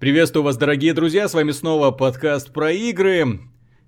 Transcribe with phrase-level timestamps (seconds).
[0.00, 3.38] Приветствую вас, дорогие друзья, с вами снова подкаст про игры.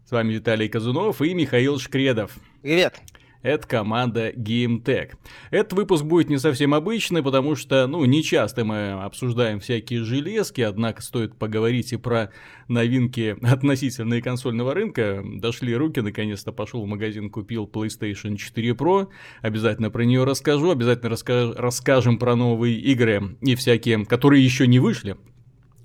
[0.07, 2.33] С вами Виталий Казунов и Михаил Шкредов.
[2.61, 3.01] Привет.
[3.41, 5.13] Это команда GameTech.
[5.51, 10.61] Этот выпуск будет не совсем обычный, потому что, ну, не часто мы обсуждаем всякие железки,
[10.61, 12.31] однако стоит поговорить и про
[12.69, 15.25] новинки относительные консольного рынка.
[15.25, 19.09] Дошли руки, наконец-то пошел в магазин, купил PlayStation 4 Pro.
[19.41, 24.79] Обязательно про нее расскажу, обязательно раска- расскажем про новые игры и всякие, которые еще не
[24.79, 25.17] вышли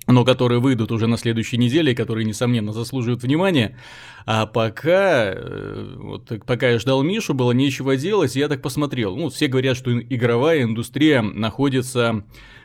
[0.08, 3.78] но которые выйдут уже на следующей неделе, которые, несомненно, заслуживают внимания.
[4.24, 9.16] А пока, э, вот, пока я ждал Мишу, было нечего делать, я так посмотрел.
[9.16, 12.24] Ну, все говорят, что игровая индустрия находится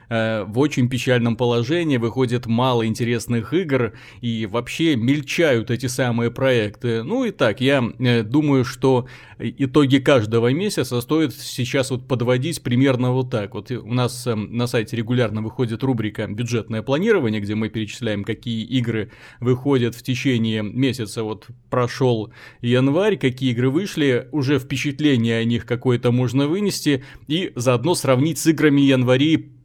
[0.10, 7.04] Э, в очень печальном положении, выходит мало интересных игр и вообще мельчают эти самые проекты.
[7.04, 9.08] Ну и так, я э, думаю, что
[9.40, 13.54] итоги каждого месяца стоит сейчас вот подводить примерно вот так.
[13.54, 18.64] Вот у нас э, на сайте регулярно выходит рубрика «Бюджетное планирование», где мы перечисляем, какие
[18.64, 21.24] игры выходят в течение месяца.
[21.24, 27.96] Вот прошел январь, какие игры вышли, уже впечатление о них какое-то можно вынести и заодно
[27.96, 29.63] сравнить с играми январей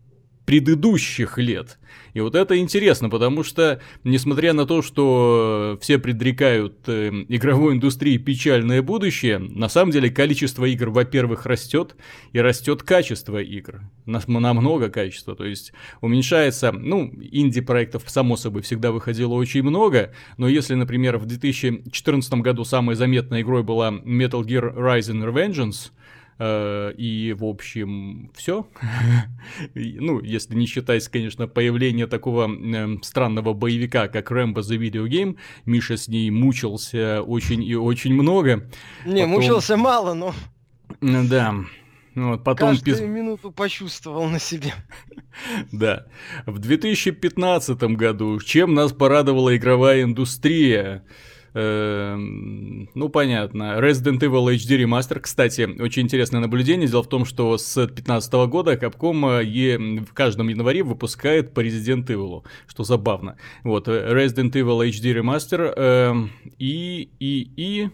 [0.48, 1.78] предыдущих лет.
[2.14, 8.16] И вот это интересно, потому что, несмотря на то, что все предрекают э, игровой индустрии
[8.16, 11.96] печальное будущее, на самом деле количество игр, во-первых, растет,
[12.32, 13.82] и растет качество игр.
[14.06, 15.36] Намного качества.
[15.36, 21.26] То есть уменьшается, ну, инди-проектов, само собой, всегда выходило очень много, но если, например, в
[21.26, 25.90] 2014 году самой заметной игрой была Metal Gear Rising Revengeance,
[26.40, 28.68] и, в общем, все.
[29.74, 35.36] ну, если не считать, конечно, появление такого э, странного боевика, как Рэмбо The Video Game,
[35.66, 38.68] Миша с ней мучился очень и очень много.
[39.04, 39.30] Не, Потом...
[39.30, 40.34] мучился мало, но...
[41.00, 41.54] Да.
[42.14, 43.04] Вот, потом Каждую пис...
[43.04, 44.74] минуту почувствовал на себе.
[45.72, 46.06] да.
[46.46, 51.04] В 2015 году чем нас порадовала игровая индустрия?
[51.54, 53.78] Эм, ну, понятно.
[53.80, 56.88] Resident Evil HD Remaster, кстати, очень интересное наблюдение.
[56.88, 62.06] Дело в том, что с 2015 года Capcom э, в каждом январе выпускает по Resident
[62.06, 63.36] Evil, что забавно.
[63.64, 66.14] Вот, э, Resident Evil HD Remaster э,
[66.58, 67.88] и, и, и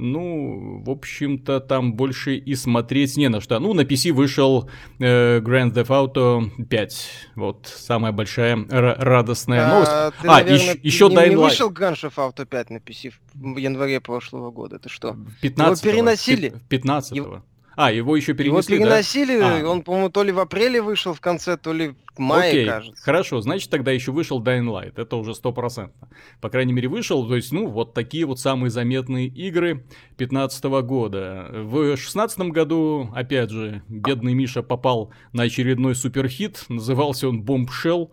[0.00, 3.58] ну, в общем-то, там больше и смотреть не на что.
[3.58, 4.68] Ну, на PC вышел
[4.98, 7.08] э, Grand Theft Auto 5.
[7.36, 10.22] Вот, самая большая радостная а, новость.
[10.22, 13.12] Ты, а, наверное, еще, еще не, Dying не вышел Grand Theft Auto 5 на PC
[13.34, 14.76] в январе прошлого года.
[14.76, 15.16] Это что?
[15.42, 16.54] 15 Его переносили?
[16.68, 17.42] 15 -го.
[17.76, 19.58] А, его еще перенесли, Его переносили, да?
[19.58, 19.64] а.
[19.64, 23.02] он, по-моему, то ли в апреле вышел в конце, то ли в мае, Окей, кажется.
[23.02, 26.08] хорошо, значит, тогда еще вышел Dying Light, это уже стопроцентно.
[26.40, 29.84] По крайней мере, вышел, то есть, ну, вот такие вот самые заметные игры
[30.16, 31.48] 15 года.
[31.52, 38.10] В 16 году, опять же, бедный Миша попал на очередной суперхит, назывался он Bombshell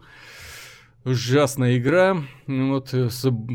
[1.08, 3.10] ужасная игра, вот, э,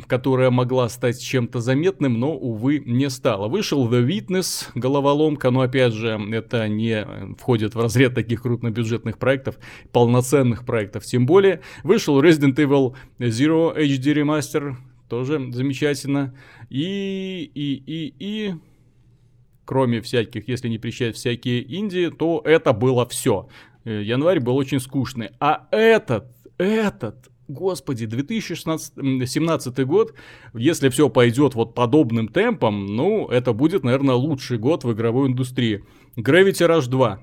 [0.06, 3.48] которая могла стать чем-то заметным, но, увы, не стала.
[3.48, 7.06] Вышел The Witness, головоломка, но, опять же, это не
[7.38, 9.58] входит в разряд таких крупнобюджетных проектов,
[9.92, 11.60] полноценных проектов, тем более.
[11.84, 14.76] Вышел Resident Evil Zero HD Remaster,
[15.08, 16.34] тоже замечательно.
[16.70, 18.54] И, и, и, и,
[19.66, 23.48] кроме всяких, если не причать всякие инди, то это было все.
[23.84, 25.30] Э, январь был очень скучный.
[25.38, 26.26] А этот,
[26.56, 30.14] этот Господи, 2017 год,
[30.54, 35.84] если все пойдет вот подобным темпом, ну, это будет, наверное, лучший год в игровой индустрии.
[36.16, 37.22] Gravity Rush 2.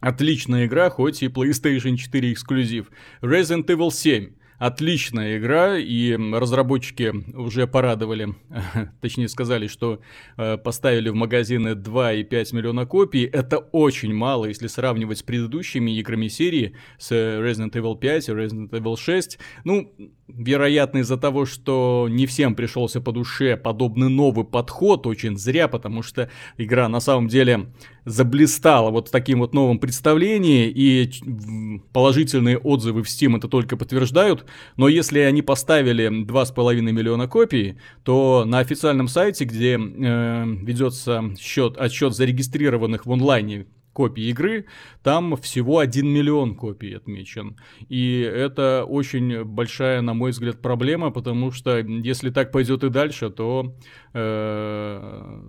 [0.00, 2.90] Отличная игра, хоть и PlayStation 4 эксклюзив.
[3.20, 8.28] Resident Evil 7 отличная игра, и разработчики уже порадовали,
[9.00, 10.00] точнее сказали, что
[10.36, 13.24] э, поставили в магазины 2,5 миллиона копий.
[13.24, 18.70] Это очень мало, если сравнивать с предыдущими играми серии, с Resident Evil 5 и Resident
[18.70, 19.40] Evil 6.
[19.64, 19.92] Ну,
[20.36, 26.02] вероятно, из-за того, что не всем пришелся по душе подобный новый подход, очень зря, потому
[26.02, 27.72] что игра на самом деле
[28.04, 34.44] заблистала вот таким вот новым представлением, и положительные отзывы в Steam это только подтверждают,
[34.76, 41.76] но если они поставили 2,5 миллиона копий, то на официальном сайте, где э, ведется счет,
[41.76, 44.66] отсчет зарегистрированных в онлайне копий игры,
[45.02, 47.56] там всего 1 миллион копий отмечен.
[47.88, 53.30] И это очень большая, на мой взгляд, проблема, потому что если так пойдет и дальше,
[53.30, 53.74] то
[54.14, 55.40] э,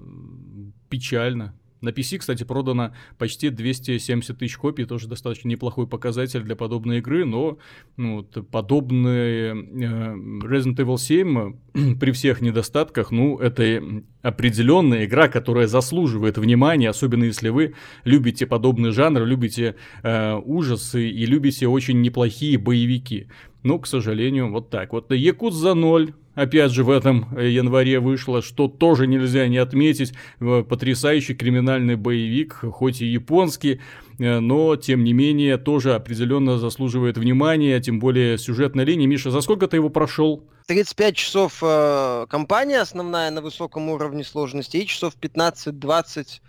[0.90, 1.54] печально
[1.84, 7.26] На PC, кстати, продано почти 270 тысяч копий, тоже достаточно неплохой показатель для подобной игры,
[7.26, 7.58] но
[7.98, 13.84] ну, вот, подобные э, Resident Evil 7 при всех недостатках, ну, это
[14.22, 17.74] определенная игра, которая заслуживает внимания, особенно если вы
[18.06, 23.28] любите подобный жанр, любите э, ужасы и любите очень неплохие боевики.
[23.64, 24.94] Ну, к сожалению, вот так.
[24.94, 29.58] Вот Якут за ноль опять же в этом э, январе вышло, что тоже нельзя не
[29.58, 30.14] отметить.
[30.40, 33.82] Э, потрясающий криминальный боевик, хоть и японский,
[34.20, 39.08] э, но тем не менее тоже определенно заслуживает внимания, тем более сюжетная линия.
[39.08, 40.44] Миша, за сколько ты его прошел?
[40.68, 46.42] 35 часов э, компания основная на высоком уровне сложности и часов 15-20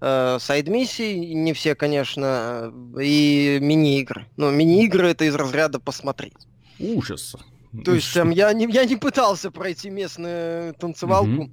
[0.00, 4.26] э, сайд-миссий, не все, конечно, и мини-игры.
[4.36, 6.34] Но мини-игры это из разряда посмотреть.
[6.78, 7.36] Ужас.
[7.84, 11.42] То есть там я не, я не пытался пройти местную танцевалку.
[11.44, 11.50] Угу.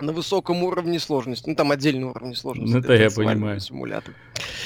[0.00, 1.48] На высоком уровне сложности.
[1.48, 2.72] Ну, там отдельный уровень сложности.
[2.72, 3.58] Ну, это я понимаю.
[3.58, 4.14] Симулятор.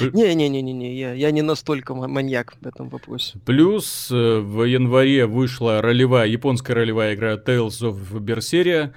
[0.01, 3.39] Не-не-не-не, я, я не настолько маньяк в этом вопросе.
[3.47, 8.93] Плюс э, в январе вышла ролевая, японская ролевая игра Tales of Berseria.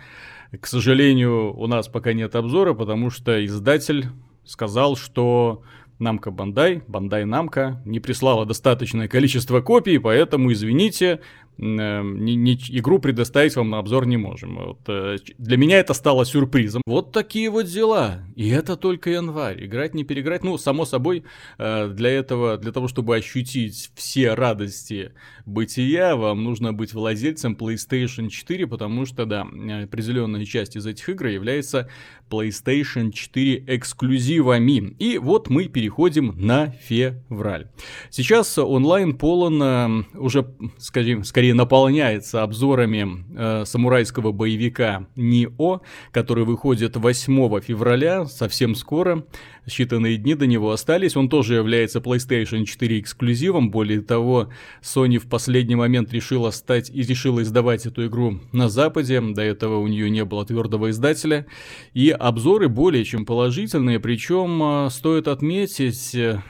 [0.59, 4.07] К сожалению, у нас пока нет обзора, потому что издатель
[4.43, 5.63] сказал, что
[5.99, 11.21] Намка Бандай, Бандай Намка не прислала достаточное количество копий, поэтому, извините,
[11.57, 14.55] Э, не, не, игру предоставить вам на обзор не можем.
[14.55, 16.81] Вот, э, для меня это стало сюрпризом.
[16.85, 18.23] Вот такие вот дела.
[18.35, 19.65] И это только январь.
[19.65, 20.43] Играть не переиграть.
[20.43, 21.23] Ну, само собой,
[21.57, 25.13] э, для этого, для того, чтобы ощутить все радости
[25.45, 31.27] бытия, вам нужно быть владельцем PlayStation 4, потому что, да, определенная часть из этих игр
[31.27, 31.89] является
[32.29, 34.95] PlayStation 4 эксклюзивами.
[34.99, 37.69] И вот мы переходим на февраль.
[38.09, 45.81] Сейчас онлайн полон уже, скажем, скорее скорее наполняется обзорами э, самурайского боевика Нио,
[46.11, 49.25] который выходит 8 февраля, совсем скоро.
[49.67, 51.15] Считанные дни до него остались.
[51.15, 53.69] Он тоже является PlayStation 4 эксклюзивом.
[53.69, 54.49] Более того,
[54.81, 59.21] Sony в последний момент решила стать и решила издавать эту игру на Западе.
[59.21, 61.45] До этого у нее не было твердого издателя.
[61.93, 63.99] И обзоры более чем положительные.
[63.99, 66.41] Причем э, стоит отметить Э,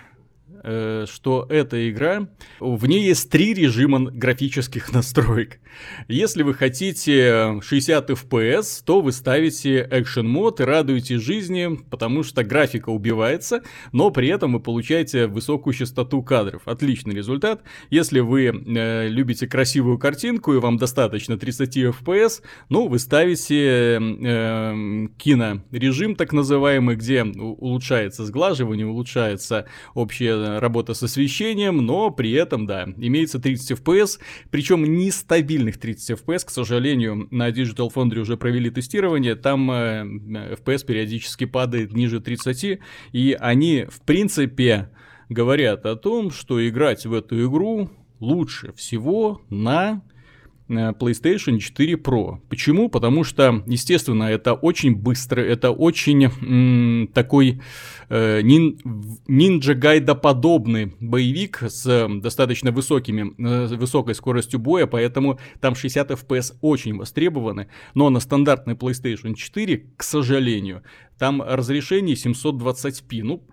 [0.66, 2.28] что эта игра,
[2.60, 5.60] в ней есть три режима графических настроек.
[6.08, 12.44] Если вы хотите 60 FPS, то вы ставите Action мод и радуете жизни, потому что
[12.44, 16.64] графика убивается, но при этом вы получаете высокую частоту кадров.
[16.66, 17.64] Отличный результат.
[17.90, 25.08] Если вы э, любите красивую картинку и вам достаточно 30 FPS, ну, вы ставите э,
[25.18, 32.86] кинорежим так называемый, где улучшается сглаживание, улучшается общая работа с освещением, но при этом, да,
[32.98, 34.20] имеется 30 FPS,
[34.50, 40.04] причем нестабильных 30 FPS, к сожалению, на Digital Foundry уже провели тестирование, там э,
[40.56, 42.80] FPS периодически падает ниже 30,
[43.12, 44.90] и они, в принципе,
[45.30, 50.15] говорят о том, что играть в эту игру лучше всего на Э,
[50.68, 52.40] PlayStation 4 Pro.
[52.50, 52.90] Почему?
[52.90, 57.62] Потому что, естественно, это очень быстро, это очень м, такой
[58.10, 58.80] э, нин,
[59.28, 67.68] ниндзя-гайда-подобный боевик с достаточно высокими, э, высокой скоростью боя, поэтому там 60 FPS очень востребованы,
[67.94, 70.84] но на стандартной PlayStation 4, к сожалению,
[71.20, 73.44] там разрешение 720p, ну,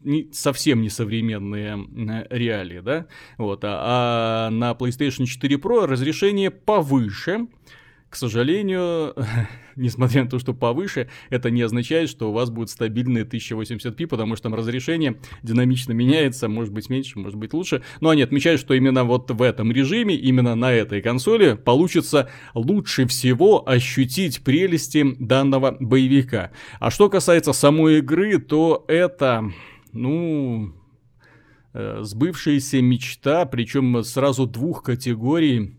[0.00, 3.06] не, совсем несовременные реалии, да,
[3.38, 7.46] вот, а, а на PlayStation 4 Pro разрешение повыше,
[8.14, 9.12] к сожалению,
[9.76, 14.36] несмотря на то, что повыше, это не означает, что у вас будет стабильные 1080p, потому
[14.36, 17.82] что там разрешение динамично меняется, может быть меньше, может быть лучше.
[18.00, 23.08] Но они отмечают, что именно вот в этом режиме, именно на этой консоли получится лучше
[23.08, 26.52] всего ощутить прелести данного боевика.
[26.78, 29.50] А что касается самой игры, то это
[29.94, 30.74] ну,
[31.72, 35.76] э, сбывшаяся мечта, причем сразу двух категорий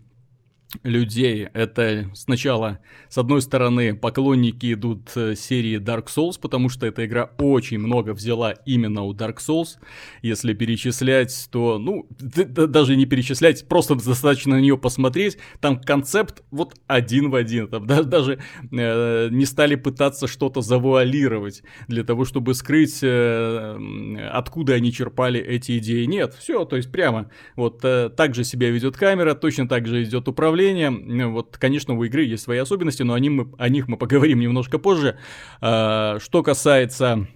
[0.82, 1.48] людей.
[1.52, 7.30] Это сначала, с одной стороны, поклонники идут э, серии Dark Souls, потому что эта игра
[7.38, 9.78] очень много взяла именно у Dark Souls.
[10.22, 15.38] Если перечислять, то, ну, даже не перечислять, просто достаточно на нее посмотреть.
[15.60, 17.68] Там концепт вот один в один.
[17.68, 18.40] Там даже
[18.72, 25.78] э, не стали пытаться что-то завуалировать для того, чтобы скрыть, э, откуда они черпали эти
[25.78, 26.04] идеи.
[26.04, 30.02] Нет, все, то есть прямо вот э, так же себя ведет камера, точно так же
[30.02, 31.28] идет управление, управления.
[31.28, 34.40] Вот, конечно, у игры есть свои особенности, но о, них мы, о них мы поговорим
[34.40, 35.18] немножко позже.
[35.60, 37.26] А, что касается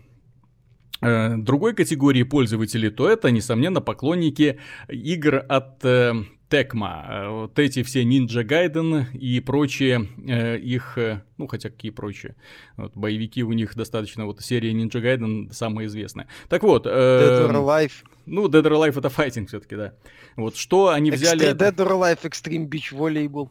[1.03, 4.59] э, другой категории пользователей, то это, несомненно, поклонники
[4.89, 6.15] игр от э,
[6.49, 7.07] Текма.
[7.09, 12.37] Э, вот эти все Ninja Gaiden и прочие э, их, э, ну хотя какие прочие,
[12.77, 16.27] вот, боевики у них достаточно, вот серия Ninja Gaiden самая известная.
[16.49, 16.87] Так вот.
[16.87, 17.93] Э, Dead or Alive.
[18.31, 19.93] Ну, Dead or Alive это файтинг все-таки, да.
[20.37, 21.51] Вот что они взяли...
[21.53, 23.51] Dead or Alive Extreme Beach Volleyball.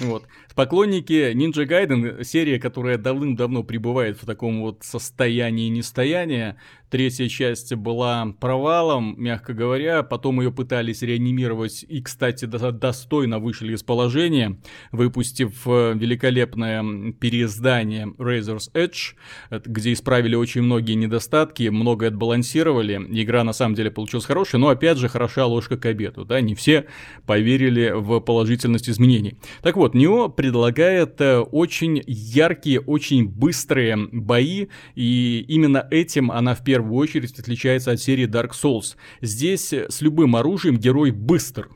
[0.00, 0.24] Вот.
[0.56, 6.56] Поклонники Ninja Gaiden, серия, которая давным-давно пребывает в таком вот состоянии нестояния,
[6.88, 10.04] Третья часть была провалом, мягко говоря.
[10.04, 14.60] Потом ее пытались реанимировать и, кстати, достойно вышли из положения,
[14.92, 19.16] выпустив э, великолепное переиздание Razor's Edge,
[19.50, 23.04] где исправили очень многие недостатки, многое отбалансировали.
[23.20, 26.24] Игра на самом деле получилась хорошая, но опять же хороша ложка к обеду.
[26.24, 26.40] Да?
[26.40, 26.86] Не все
[27.26, 29.38] поверили в положительность изменений.
[29.60, 36.62] Так вот, Нео предлагает э, очень яркие, очень быстрые бои, и именно этим она в
[36.62, 38.96] первую первую очередь отличается от серии Dark Souls.
[39.20, 41.68] Здесь с любым оружием герой быстр,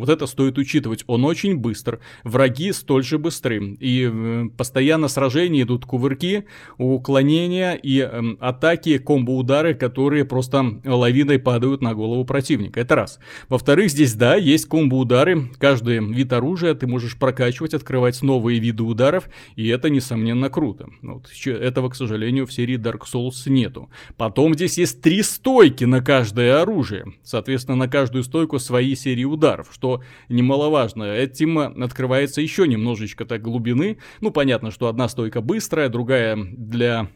[0.00, 1.04] вот это стоит учитывать.
[1.06, 2.00] Он очень быстр.
[2.24, 3.76] Враги столь же быстры.
[3.78, 6.46] И э, постоянно сражения идут кувырки,
[6.78, 12.80] уклонения и э, атаки, комбо-удары, которые просто лавиной падают на голову противника.
[12.80, 13.18] Это раз.
[13.50, 15.50] Во-вторых, здесь, да, есть комбо-удары.
[15.58, 19.28] Каждый вид оружия ты можешь прокачивать, открывать новые виды ударов.
[19.54, 20.88] И это, несомненно, круто.
[21.02, 21.28] Вот.
[21.44, 23.90] Этого, к сожалению, в серии Dark Souls нету.
[24.16, 27.04] Потом здесь есть три стойки на каждое оружие.
[27.22, 29.89] Соответственно, на каждую стойку свои серии ударов, что
[30.28, 31.04] немаловажно.
[31.04, 33.98] Этим открывается еще немножечко так глубины.
[34.20, 37.08] Ну, понятно, что одна стойка быстрая, другая для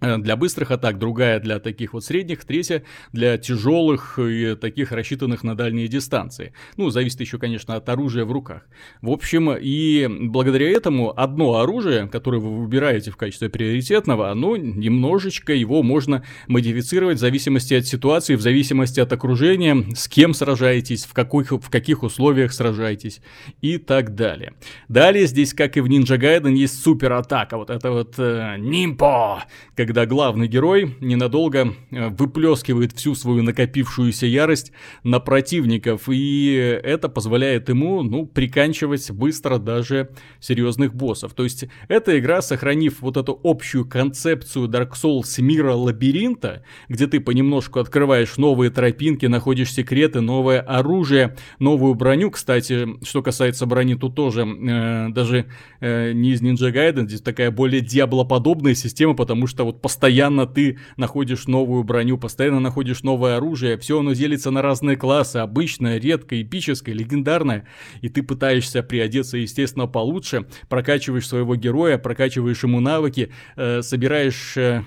[0.00, 5.56] для быстрых атак, другая для таких вот средних, третья для тяжелых и таких рассчитанных на
[5.56, 6.52] дальние дистанции.
[6.76, 8.66] Ну, зависит еще, конечно, от оружия в руках.
[9.02, 15.52] В общем, и благодаря этому одно оружие, которое вы выбираете в качестве приоритетного, оно немножечко
[15.52, 21.12] его можно модифицировать в зависимости от ситуации, в зависимости от окружения, с кем сражаетесь, в
[21.12, 23.20] каких, в каких условиях сражаетесь
[23.60, 24.54] и так далее.
[24.88, 29.44] Далее здесь, как и в Ninja Gaiden, есть супер атака, вот это вот э, Нимпо,
[29.74, 34.70] как когда главный герой ненадолго э, выплескивает всю свою накопившуюся ярость
[35.02, 36.54] на противников, и
[36.84, 41.34] это позволяет ему, ну, приканчивать быстро даже серьезных боссов.
[41.34, 47.18] То есть эта игра, сохранив вот эту общую концепцию Dark Souls мира лабиринта, где ты
[47.18, 52.30] понемножку открываешь новые тропинки, находишь секреты, новое оружие, новую броню.
[52.30, 55.46] Кстати, что касается брони, тут тоже э, даже
[55.80, 60.78] э, не из Ninja Gaiden, здесь такая более диаблоподобная система, потому что вот постоянно ты
[60.96, 66.42] находишь новую броню, постоянно находишь новое оружие, все оно делится на разные классы, обычное, редкое,
[66.42, 67.66] эпическое, легендарное,
[68.00, 74.56] и ты пытаешься приодеться, естественно, получше, прокачиваешь своего героя, прокачиваешь ему навыки, э, собираешь...
[74.56, 74.82] Э,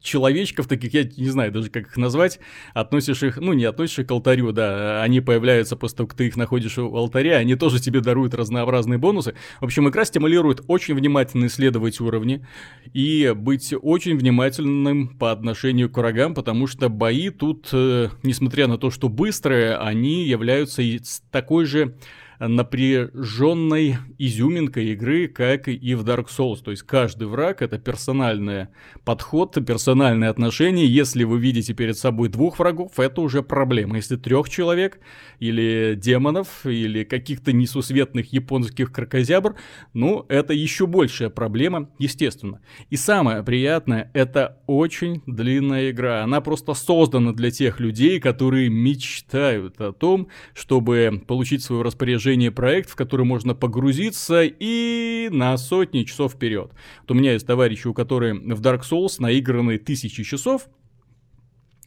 [0.00, 2.38] человечков таких, я не знаю даже, как их назвать,
[2.74, 6.28] относишь их, ну, не относишь их к алтарю, да, они появляются после того, как ты
[6.28, 9.34] их находишь у алтаря, они тоже тебе даруют разнообразные бонусы.
[9.60, 12.46] В общем, игра стимулирует очень внимательно исследовать уровни
[12.92, 18.78] и быть очень внимательным по отношению к врагам, потому что бои тут, э, несмотря на
[18.78, 20.82] то, что быстрые, они являются
[21.30, 21.96] такой же
[22.38, 26.62] напряженной изюминкой игры, как и в Dark Souls.
[26.62, 28.68] То есть каждый враг это персональный
[29.04, 30.86] подход, персональные отношения.
[30.86, 33.96] Если вы видите перед собой двух врагов, это уже проблема.
[33.96, 34.98] Если трех человек,
[35.38, 39.56] или демонов, или каких-то несусветных японских крокозябр,
[39.92, 42.60] ну, это еще большая проблема, естественно.
[42.90, 46.22] И самое приятное, это очень длинная игра.
[46.22, 52.50] Она просто создана для тех людей, которые мечтают о том, чтобы получить свое распоряжение продвижение
[52.50, 56.72] проект, в который можно погрузиться и на сотни часов вперед.
[57.02, 60.68] Вот у меня есть товарищи, у которых в Dark Souls наиграны тысячи часов,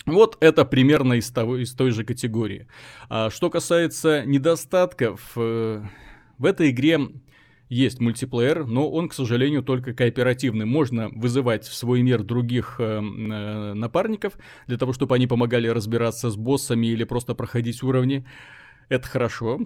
[0.06, 2.68] вот это примерно из, того, из той же категории.
[3.10, 5.84] А что касается недостатков, э,
[6.38, 7.00] в этой игре
[7.68, 10.66] есть мультиплеер, но он, к сожалению, только кооперативный.
[10.66, 16.30] Можно вызывать в свой мир других э, э, напарников для того, чтобы они помогали разбираться
[16.30, 18.26] с боссами или просто проходить уровни.
[18.88, 19.60] Это хорошо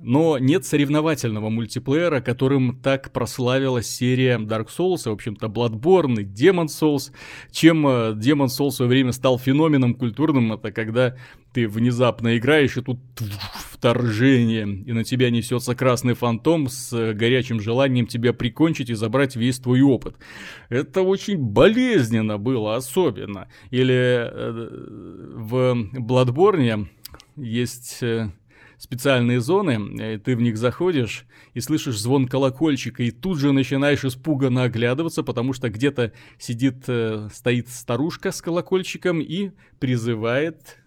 [0.00, 6.24] но нет соревновательного мультиплеера, которым так прославилась серия Dark Souls, и, в общем-то, Bloodborne и
[6.24, 7.12] Demon Souls.
[7.50, 11.16] Чем э, Demon Souls в свое время стал феноменом культурным, это когда
[11.52, 12.98] ты внезапно играешь, и тут
[13.70, 19.36] вторжение, и на тебя несется красный фантом с э, горячим желанием тебя прикончить и забрать
[19.36, 20.16] весь твой опыт.
[20.68, 23.48] Это очень болезненно было, особенно.
[23.70, 24.68] Или э,
[25.34, 26.88] в Bloodborne
[27.36, 28.02] есть
[28.78, 34.04] специальные зоны, э, ты в них заходишь и слышишь звон колокольчика, и тут же начинаешь
[34.04, 40.78] испуганно оглядываться, потому что где-то сидит, э, стоит старушка с колокольчиком и призывает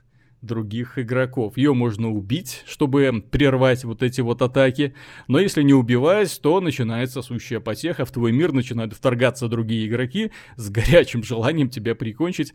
[0.42, 1.58] других игроков.
[1.58, 4.94] Ее можно убить, чтобы прервать вот эти вот атаки,
[5.28, 10.32] но если не убивать, то начинается сущая потеха, в твой мир начинают вторгаться другие игроки
[10.56, 12.54] с горячим желанием тебя прикончить.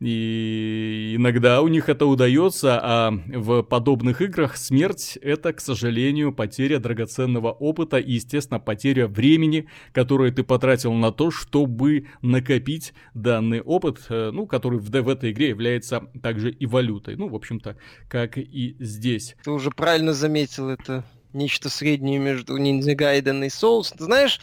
[0.00, 6.78] И иногда у них это удается, а в подобных играх смерть это, к сожалению, потеря
[6.78, 14.04] драгоценного опыта и, естественно, потеря времени, которое ты потратил на то, чтобы накопить данный опыт,
[14.08, 17.16] э, ну, который в, в этой игре является также и валютой.
[17.16, 17.76] Ну, в общем-то,
[18.08, 19.36] как и здесь.
[19.44, 23.94] Ты уже правильно заметил это нечто среднее между Ninja Gaiden и Souls.
[23.98, 24.40] Знаешь,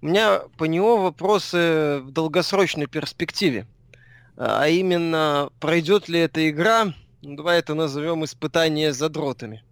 [0.00, 3.66] у меня по него вопросы в долгосрочной перспективе
[4.40, 9.64] а именно, пройдет ли эта игра, ну, давай это назовем испытание за дротами.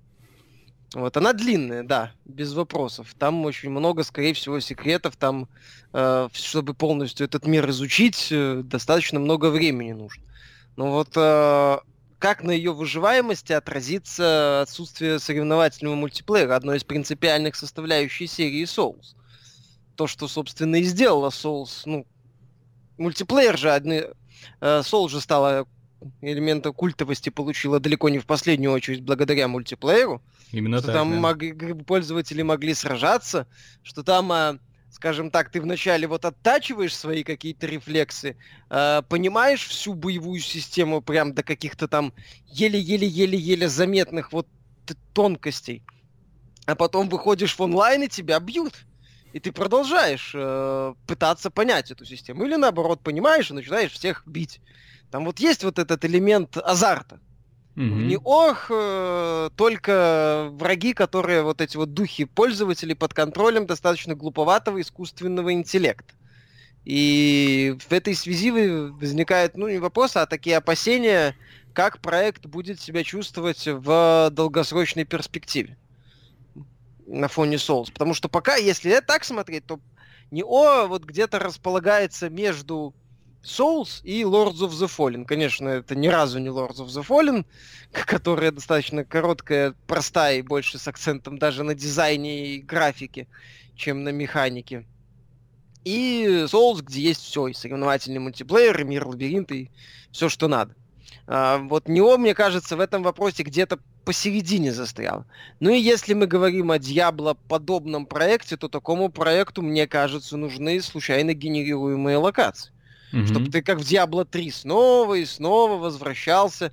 [0.93, 3.15] Вот, она длинная, да, без вопросов.
[3.19, 5.17] Там очень много, скорее всего, секретов.
[5.17, 5.49] Там,
[5.93, 10.25] э, чтобы полностью этот мир изучить, э, достаточно много времени нужно.
[10.77, 11.79] Но вот э,
[12.19, 19.15] как на ее выживаемости отразится отсутствие соревновательного мультиплеера, одной из принципиальных составляющих серии Souls.
[19.97, 22.07] То, что, собственно, и сделала Souls, ну,
[22.99, 24.03] мультиплеер же одни,
[24.61, 25.67] Soul э, же стала
[26.21, 30.23] элемента культовости получила далеко не в последнюю очередь благодаря мультиплееру.
[30.53, 31.19] Именно что так, там да.
[31.19, 33.47] мог, пользователи могли сражаться,
[33.83, 34.59] что там, а,
[34.91, 38.37] скажем так, ты вначале вот оттачиваешь свои какие-то рефлексы,
[38.69, 42.13] а, понимаешь всю боевую систему прям до каких-то там
[42.47, 44.47] еле-еле-еле-еле заметных вот
[45.13, 45.83] тонкостей,
[46.67, 48.75] а потом выходишь в онлайн и тебя бьют
[49.33, 52.45] и ты продолжаешь э, пытаться понять эту систему.
[52.45, 54.61] Или наоборот, понимаешь и начинаешь всех бить.
[55.11, 57.21] Там вот есть вот этот элемент азарта.
[57.77, 58.07] Mm-hmm.
[58.07, 64.81] Не ох, э, только враги, которые вот эти вот духи пользователей под контролем достаточно глуповатого
[64.81, 66.15] искусственного интеллекта.
[66.85, 71.37] И в этой связи возникает, ну, не вопрос, а такие опасения,
[71.75, 75.77] как проект будет себя чувствовать в долгосрочной перспективе
[77.07, 77.93] на фоне Souls.
[77.93, 79.81] Потому что пока, если так смотреть, то
[80.31, 82.95] не О вот где-то располагается между
[83.43, 85.25] Souls и Lords of the Fallen.
[85.25, 87.45] Конечно, это ни разу не Lords of the Fallen,
[87.93, 93.29] которая достаточно короткая, простая и больше с акцентом даже на дизайне и графике,
[93.77, 94.85] чем на механике.
[95.85, 99.71] И Souls, где есть все, и соревновательный мультиплеер, и мир лабиринта, и
[100.11, 100.75] все, что надо.
[101.27, 105.25] А, вот Нео, мне кажется, в этом вопросе где-то посередине застрял.
[105.59, 110.81] Ну и если мы говорим о Diablo подобном проекте, то такому проекту, мне кажется, нужны
[110.81, 112.73] случайно генерируемые локации.
[113.13, 113.27] Mm-hmm.
[113.27, 116.73] Чтобы ты как в Diablo 3 снова и снова возвращался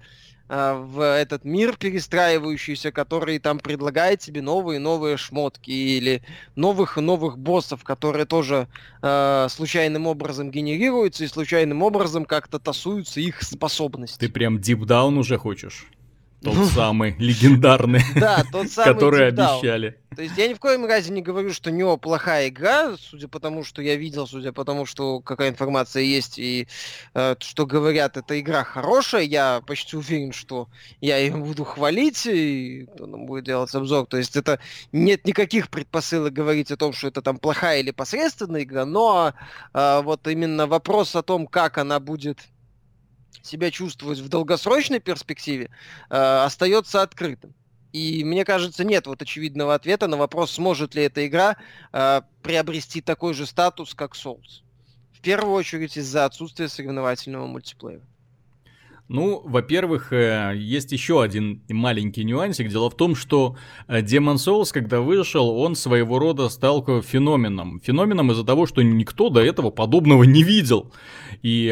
[0.56, 6.22] в этот мир перестраивающийся, который там предлагает тебе новые и новые шмотки или
[6.56, 8.68] новых и новых боссов, которые тоже
[9.02, 14.20] э, случайным образом генерируются и случайным образом как-то тасуются их способности.
[14.20, 15.88] Ты прям дипдаун уже хочешь?
[16.44, 19.98] Тот самый легендарный, да, тот самый который обещали.
[20.16, 23.28] То есть я ни в коем разе не говорю, что у него плохая игра, судя
[23.28, 26.68] по тому, что я видел, судя по тому, что какая информация есть и
[27.14, 29.24] э, что говорят, эта игра хорошая.
[29.24, 30.68] Я почти уверен, что
[31.02, 34.06] я ее буду хвалить, и кто нам будет делать обзор.
[34.06, 34.60] То есть это
[34.92, 39.34] нет никаких предпосылок говорить о том, что это там плохая или посредственная игра, но
[39.74, 42.40] э, вот именно вопрос о том, как она будет
[43.41, 45.69] себя чувствовать в долгосрочной перспективе,
[46.10, 47.54] э, остается открытым.
[47.93, 51.58] И мне кажется, нет вот очевидного ответа на вопрос, сможет ли эта игра
[51.91, 54.63] э, приобрести такой же статус, как Souls.
[55.13, 58.02] В первую очередь из-за отсутствия соревновательного мультиплеера.
[59.10, 62.70] Ну, во-первых, э, есть еще один маленький нюансик.
[62.70, 67.82] Дело в том, что э, Demon Souls, когда вышел, он своего рода стал феноменом.
[67.82, 70.94] Феноменом из-за того, что никто до этого подобного не видел.
[71.42, 71.68] И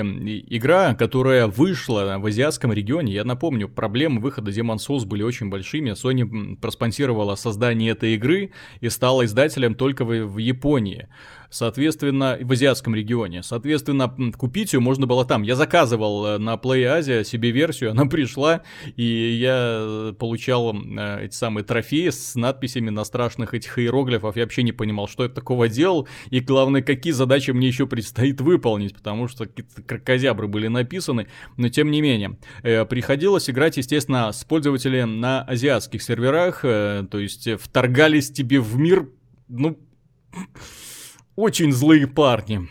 [0.49, 5.91] игра, которая вышла в азиатском регионе, я напомню, проблемы выхода Demon Souls были очень большими.
[5.91, 11.07] Sony проспонсировала создание этой игры и стала издателем только в Японии
[11.51, 13.43] соответственно, в азиатском регионе.
[13.43, 15.43] Соответственно, купить ее можно было там.
[15.43, 18.61] Я заказывал э, на Play Asia себе версию, она пришла,
[18.95, 24.35] и я э, получал э, эти самые трофеи с надписями на страшных этих иероглифов.
[24.37, 28.39] Я вообще не понимал, что я такого делал, и главное, какие задачи мне еще предстоит
[28.39, 32.37] выполнить, потому что какие-то кракозябры были написаны, но тем не менее.
[32.61, 39.09] Приходилось играть, естественно, с пользователями на азиатских серверах, то есть вторгались тебе в мир,
[39.49, 39.77] ну
[41.41, 42.69] очень злые парни.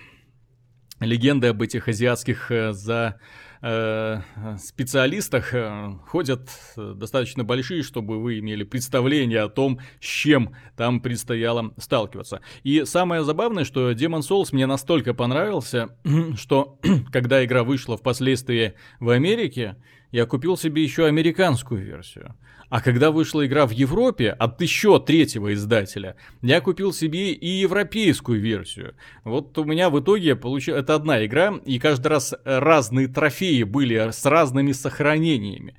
[1.00, 3.18] Легенды об этих азиатских э, за
[3.62, 4.20] э,
[4.58, 11.74] специалистах э, ходят достаточно большие, чтобы вы имели представление о том, с чем там предстояло
[11.78, 12.42] сталкиваться.
[12.62, 15.88] И самое забавное, что Demon Souls мне настолько понравился,
[16.36, 16.78] что
[17.12, 22.36] когда игра вышла впоследствии в Америке, я купил себе еще американскую версию.
[22.70, 28.40] А когда вышла игра в Европе от еще третьего издателя, я купил себе и европейскую
[28.40, 28.94] версию.
[29.24, 30.80] Вот у меня в итоге получилось...
[30.80, 35.74] Это одна игра, и каждый раз разные трофеи были с разными сохранениями.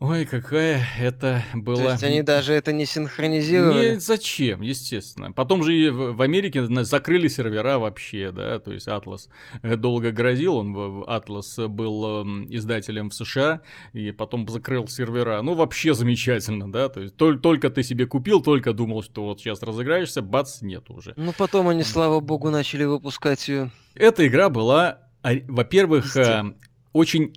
[0.00, 1.76] Ой, какая это была...
[1.76, 3.94] То есть они даже это не синхронизировали?
[3.94, 5.32] Не, зачем, естественно.
[5.32, 9.28] Потом же и в Америке закрыли сервера вообще, да, то есть Атлас
[9.62, 15.42] э, долго грозил, он Атлас был эм, издателем в США, и потом закрыл сервера.
[15.42, 19.64] Ну, вообще замечательно, да, то есть только ты себе купил, только думал, что вот сейчас
[19.64, 21.12] разыграешься, бац, нет уже.
[21.16, 23.72] Ну, потом они, слава богу, начали выпускать ее.
[23.96, 26.54] Эта игра была, а, во-первых, э,
[26.92, 27.34] очень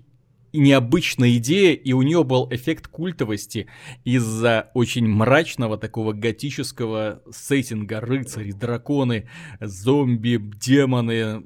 [0.53, 3.67] необычная идея, и у нее был эффект культовости
[4.03, 8.01] из-за очень мрачного такого готического сеттинга.
[8.01, 11.43] Рыцари, драконы, зомби, демоны.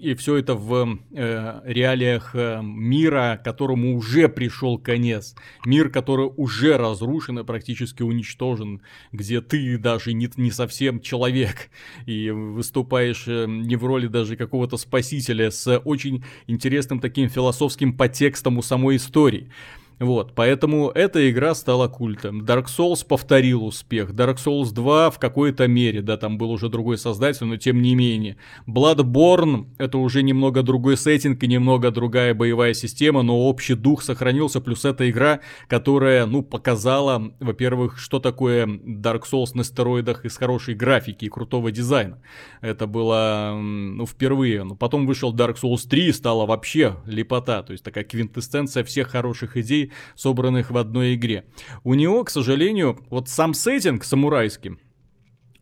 [0.00, 5.34] И все это в э, реалиях э, мира, которому уже пришел конец.
[5.64, 8.82] Мир, который уже разрушен и практически уничтожен.
[9.12, 11.70] Где ты даже не, не совсем человек.
[12.06, 18.35] И выступаешь э, не в роли даже какого-то спасителя с очень интересным таким философским подтекстом
[18.36, 19.48] текстом у самой истории.
[19.98, 22.44] Вот, поэтому эта игра стала культом.
[22.44, 24.10] Dark Souls повторил успех.
[24.10, 27.94] Dark Souls 2 в какой-то мере, да, там был уже другой создатель, но тем не
[27.94, 28.36] менее.
[28.66, 34.60] Bloodborne это уже немного другой сеттинг и немного другая боевая система, но общий дух сохранился.
[34.60, 40.74] Плюс эта игра, которая, ну, показала, во-первых, что такое Dark Souls на стероидах из хорошей
[40.74, 42.20] графики и крутого дизайна.
[42.60, 44.64] Это было, ну, впервые.
[44.64, 47.62] Но потом вышел Dark Souls 3 и стала вообще лепота.
[47.62, 51.44] То есть такая квинтэссенция всех хороших идей собранных в одной игре.
[51.84, 54.78] У него, к сожалению, вот сам сеттинг самурайский,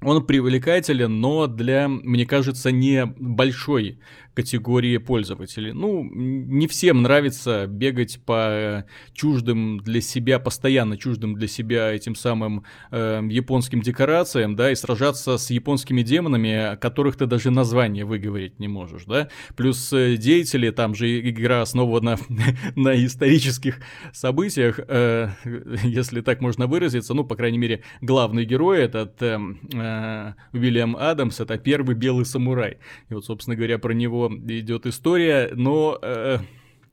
[0.05, 4.01] он привлекателен, но для, мне кажется, не большой
[4.35, 5.73] категории пользователей.
[5.73, 12.65] Ну, не всем нравится бегать по чуждым для себя, постоянно чуждым для себя этим самым
[12.91, 18.69] э, японским декорациям, да, и сражаться с японскими демонами, которых ты даже название выговорить не
[18.69, 19.29] можешь, да.
[19.57, 22.19] Плюс э, деятели, там же игра основана
[22.77, 23.81] на исторических
[24.13, 25.29] событиях, э,
[25.85, 29.39] если так можно выразиться, ну, по крайней мере, главный герой этот э,
[29.73, 32.79] э, Уильям Адамс, это первый белый самурай.
[33.11, 36.39] И вот, собственно говоря, про него идет история, но, э,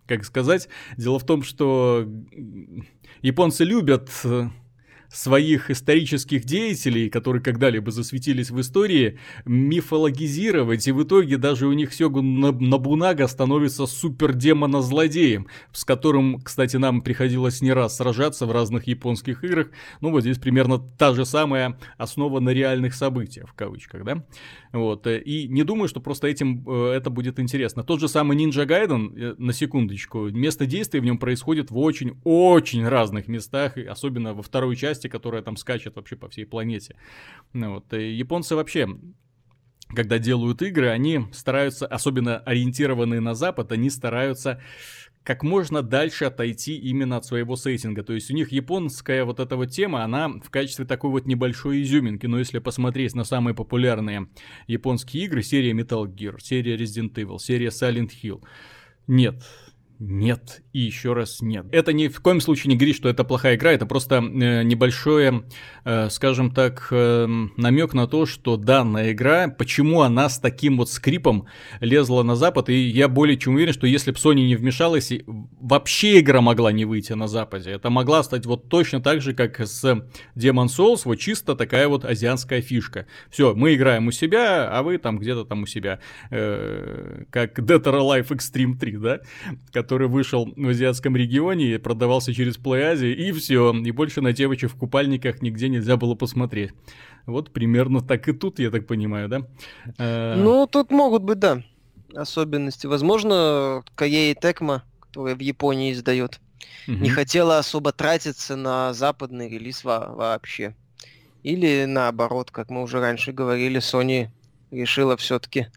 [0.08, 2.08] как сказать, дело в том, что
[3.22, 4.50] японцы любят э,
[5.12, 11.93] своих исторических деятелей, которые когда-либо засветились в истории, мифологизировать, и в итоге даже у них
[11.93, 19.43] Сёгун Набунага становится супер-демона-злодеем, с которым, кстати, нам приходилось не раз сражаться в разных японских
[19.43, 19.67] играх.
[20.00, 24.24] Ну, вот здесь примерно та же самая основа на реальных событиях, в кавычках, да?
[24.71, 27.84] Вот, э, и не думаю, что просто этим э, это будет интересно.
[27.84, 32.88] Тот же самый Ninja Gaiden, э, на секундочку, место действия в нем происходит в очень-очень
[32.88, 36.96] разных местах, особенно во второй части, которая там скачет вообще по всей планете.
[37.54, 38.88] Ну вот, и японцы вообще
[39.94, 44.62] когда делают игры, они стараются, особенно ориентированные на Запад, они стараются
[45.24, 48.04] как можно дальше отойти именно от своего сеттинга.
[48.04, 51.84] То есть у них японская вот эта вот тема, она в качестве такой вот небольшой
[51.84, 52.26] изюминки.
[52.26, 54.28] Но если посмотреть на самые популярные
[54.68, 58.44] японские игры, серия Metal Gear, серия Resident Evil, серия Silent Hill,
[59.08, 59.44] нет,
[60.02, 61.68] нет и еще раз нет.
[61.72, 65.44] Это ни в коем случае не говорит, что это плохая игра, это просто э, небольшое,
[65.86, 70.90] э, скажем так, э, намек на то, что данная игра, почему она с таким вот
[70.90, 71.46] скрипом
[71.82, 75.12] лезла на запад, и я более чем уверен, что если бы Sony не вмешалась,
[75.60, 77.70] вообще игра могла не выйти на западе.
[77.70, 79.84] Это могла стать вот точно так же, как с
[80.36, 83.06] Demon Souls, вот чисто такая вот азиатская фишка.
[83.30, 86.00] Все, мы играем у себя, а вы там где-то там у себя.
[86.32, 89.20] Э, как Dead or Alive Extreme 3, да?
[89.91, 93.73] Который вышел в азиатском регионе и продавался через Play Asia, и все.
[93.73, 96.71] И больше на девочек в купальниках нигде нельзя было посмотреть.
[97.25, 99.41] Вот примерно так и тут, я так понимаю, да?
[99.97, 101.62] Э, ну, тут могут быть, да,
[102.15, 102.88] особенности.
[102.88, 106.39] Возможно, Каей Текма, которая в Японии издает,
[106.88, 106.95] угу.
[106.95, 110.73] не хотела особо тратиться на западный релиз во- вообще.
[111.43, 114.30] Или наоборот, как мы уже раньше говорили, Sony
[114.71, 115.67] решила все-таки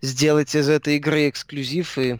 [0.00, 2.18] сделать из этой игры эксклюзив и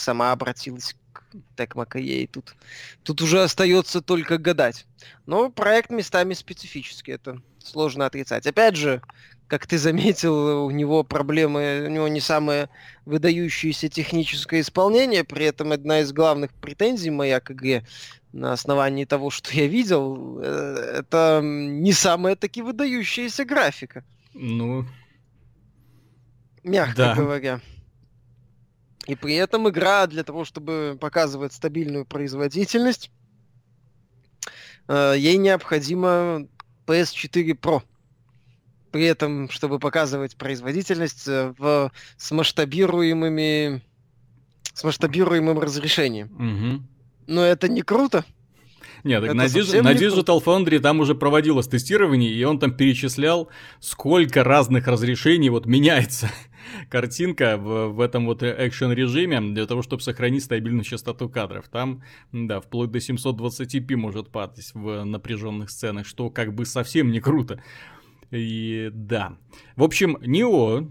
[0.00, 1.24] сама обратилась к
[1.56, 2.54] Текмакае, и тут,
[3.02, 4.86] тут уже остается только гадать.
[5.26, 8.46] Но проект местами специфический, это сложно отрицать.
[8.46, 9.02] Опять же,
[9.46, 12.68] как ты заметил, у него проблемы, у него не самое
[13.04, 17.84] выдающееся техническое исполнение, при этом одна из главных претензий моя к игре
[18.32, 24.04] на основании того, что я видел, э, это не самая таки выдающаяся графика.
[24.34, 24.86] Ну,
[26.62, 27.14] мягко да.
[27.16, 27.60] говоря.
[29.06, 33.10] И при этом игра для того, чтобы показывать стабильную производительность,
[34.88, 36.46] э, ей необходимо
[36.86, 37.82] PS4 Pro.
[38.92, 43.82] При этом, чтобы показывать производительность э, в, с масштабируемыми
[44.74, 46.30] с масштабируемым разрешением.
[46.34, 46.82] Угу.
[47.26, 48.24] Но это не круто.
[49.04, 53.48] Нет, так на, Digi- на Digital Foundry там уже проводилось тестирование, и он там перечислял,
[53.80, 56.30] сколько разных разрешений вот меняется
[56.88, 61.68] картинка в, в этом вот экшен режиме для того, чтобы сохранить стабильную частоту кадров.
[61.68, 67.20] Там, да, вплоть до 720p может падать в напряженных сценах, что как бы совсем не
[67.20, 67.62] круто.
[68.30, 69.36] И да.
[69.76, 70.88] В общем, Нио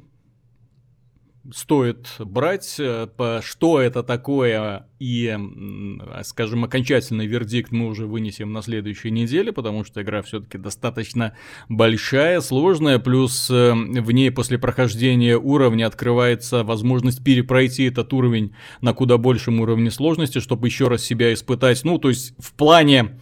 [1.53, 3.07] стоит брать, э,
[3.41, 5.37] что это такое, и,
[6.23, 11.33] скажем, окончательный вердикт мы уже вынесем на следующей неделе, потому что игра все-таки достаточно
[11.69, 18.93] большая, сложная, плюс э, в ней после прохождения уровня открывается возможность перепройти этот уровень на
[18.93, 21.83] куда большем уровне сложности, чтобы еще раз себя испытать.
[21.83, 23.19] Ну, то есть в плане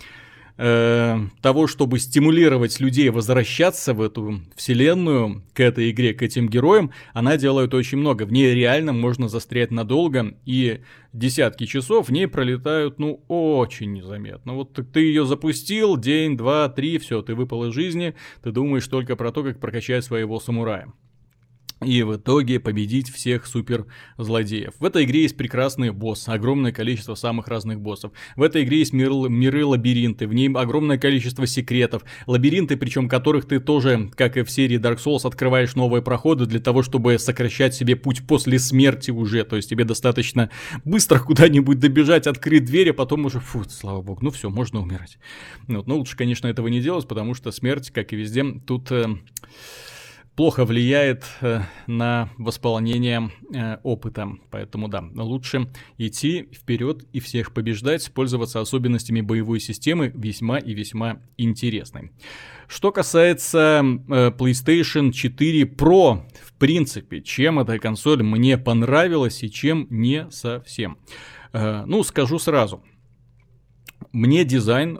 [0.57, 6.91] э, того, чтобы стимулировать людей возвращаться в эту вселенную, к этой игре, к этим героям,
[7.13, 8.23] она делает очень много.
[8.23, 10.81] В ней реально можно застрять надолго, и
[11.13, 14.53] десятки часов в ней пролетают, ну, очень незаметно.
[14.53, 19.15] Вот ты ее запустил, день, два, три, все, ты выпал из жизни, ты думаешь только
[19.15, 20.91] про то, как прокачать своего самурая
[21.81, 23.85] и в итоге победить всех супер
[24.17, 24.73] злодеев.
[24.79, 28.11] В этой игре есть прекрасный босс, огромное количество самых разных боссов.
[28.35, 32.03] В этой игре есть мир, миры лабиринты, в ней огромное количество секретов.
[32.25, 36.59] Лабиринты, причем которых ты тоже, как и в серии Dark Souls, открываешь новые проходы для
[36.59, 39.43] того, чтобы сокращать себе путь после смерти уже.
[39.43, 40.49] То есть тебе достаточно
[40.83, 45.19] быстро куда-нибудь добежать, открыть дверь, а потом уже, фу, слава богу, ну все, можно умирать.
[45.67, 45.85] Вот.
[45.85, 48.91] Но лучше, конечно, этого не делать, потому что смерть, как и везде, тут...
[48.91, 49.15] Э,
[50.37, 54.29] плохо влияет э, на восполнение э, опыта.
[54.51, 61.19] Поэтому да, лучше идти вперед и всех побеждать, пользоваться особенностями боевой системы весьма и весьма
[61.37, 62.11] интересной.
[62.67, 69.87] Что касается э, PlayStation 4 Pro, в принципе, чем эта консоль мне понравилась и чем
[69.89, 70.99] не совсем.
[71.53, 72.83] Ну, скажу сразу,
[74.11, 74.97] мне дизайн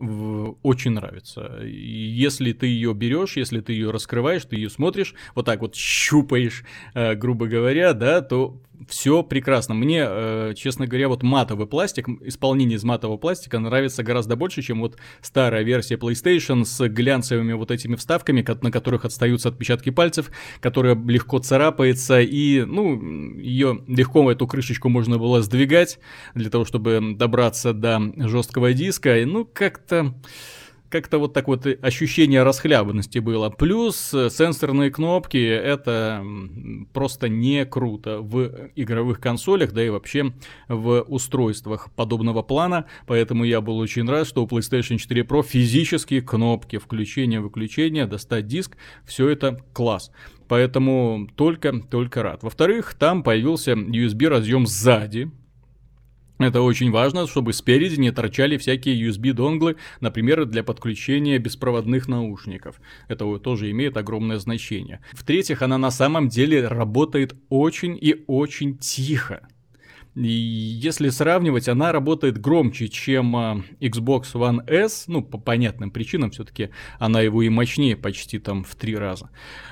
[0.63, 1.59] очень нравится.
[1.63, 6.63] Если ты ее берешь, если ты ее раскрываешь, ты ее смотришь, вот так вот щупаешь,
[6.93, 9.73] э, грубо говоря, да, то все прекрасно.
[9.73, 14.81] Мне, э, честно говоря, вот матовый пластик, исполнение из матового пластика нравится гораздо больше, чем
[14.81, 20.95] вот старая версия PlayStation с глянцевыми вот этими вставками, на которых отстаются отпечатки пальцев, которая
[20.95, 25.99] легко царапается, и, ну, ее легко эту крышечку можно было сдвигать
[26.35, 30.13] для того, чтобы добраться до жесткого диска, ну, как-то
[30.89, 33.49] как-то вот так вот ощущение расхлябанности было.
[33.49, 36.23] Плюс э, сенсорные кнопки, это
[36.93, 40.33] просто не круто в игровых консолях, да и вообще
[40.67, 42.85] в устройствах подобного плана.
[43.05, 48.47] Поэтому я был очень рад, что у PlayStation 4 Pro физические кнопки включения, выключения, достать
[48.47, 50.11] диск, все это класс.
[50.47, 52.43] Поэтому только-только рад.
[52.43, 55.29] Во-вторых, там появился USB разъем сзади,
[56.39, 62.79] это очень важно, чтобы спереди не торчали всякие USB-донглы, например, для подключения беспроводных наушников.
[63.07, 65.01] Это тоже имеет огромное значение.
[65.13, 69.47] В-третьих, она на самом деле работает очень и очень тихо.
[70.17, 76.31] И если сравнивать, она работает громче, чем а, Xbox One S, ну, по понятным причинам,
[76.31, 79.29] все-таки она его и мощнее почти там в три раза.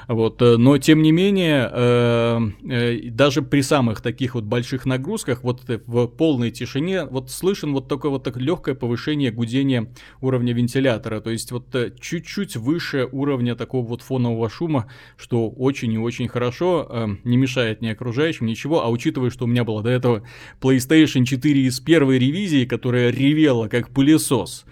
[0.07, 5.43] Вот, э, но тем не менее, э, э, даже при самых таких вот больших нагрузках,
[5.43, 11.21] вот в полной тишине, вот слышен вот такое вот так легкое повышение гудения уровня вентилятора,
[11.21, 17.17] то есть вот чуть-чуть выше уровня такого вот фонового шума, что очень и очень хорошо,
[17.23, 20.23] не мешает ни окружающим, ничего, а учитывая, что у меня было до этого
[20.61, 24.65] PlayStation 4 из первой ревизии, которая ревела как пылесос,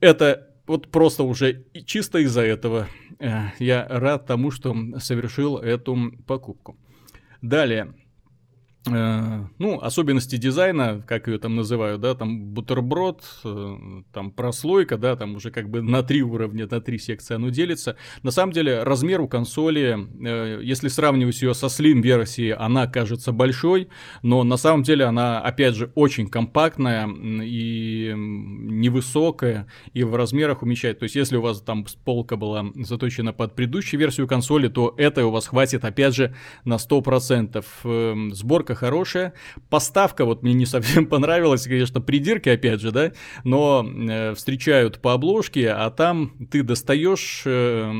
[0.00, 6.76] это вот просто уже чисто из-за этого э, я рад тому, что совершил эту покупку.
[7.42, 7.94] Далее.
[8.88, 13.76] Э, ну, особенности дизайна, как ее там называют, да, там бутерброд, э,
[14.12, 17.96] там прослойка, да, там уже как бы на три уровня, на три секции оно делится.
[18.22, 23.32] На самом деле, размер у консоли, э, если сравнивать ее со Slim версией, она кажется
[23.32, 23.88] большой,
[24.22, 31.00] но на самом деле она, опять же, очень компактная и невысокая, и в размерах умещает.
[31.00, 35.26] То есть, если у вас там полка была заточена под предыдущую версию консоли, то это
[35.26, 37.64] у вас хватит, опять же, на 100%.
[38.32, 39.32] Сборка хорошая.
[39.68, 43.12] Поставка вот мне не совсем понравилась, конечно, придирки опять же, да,
[43.44, 47.92] но э, встречают по обложке, а там ты достаешь э,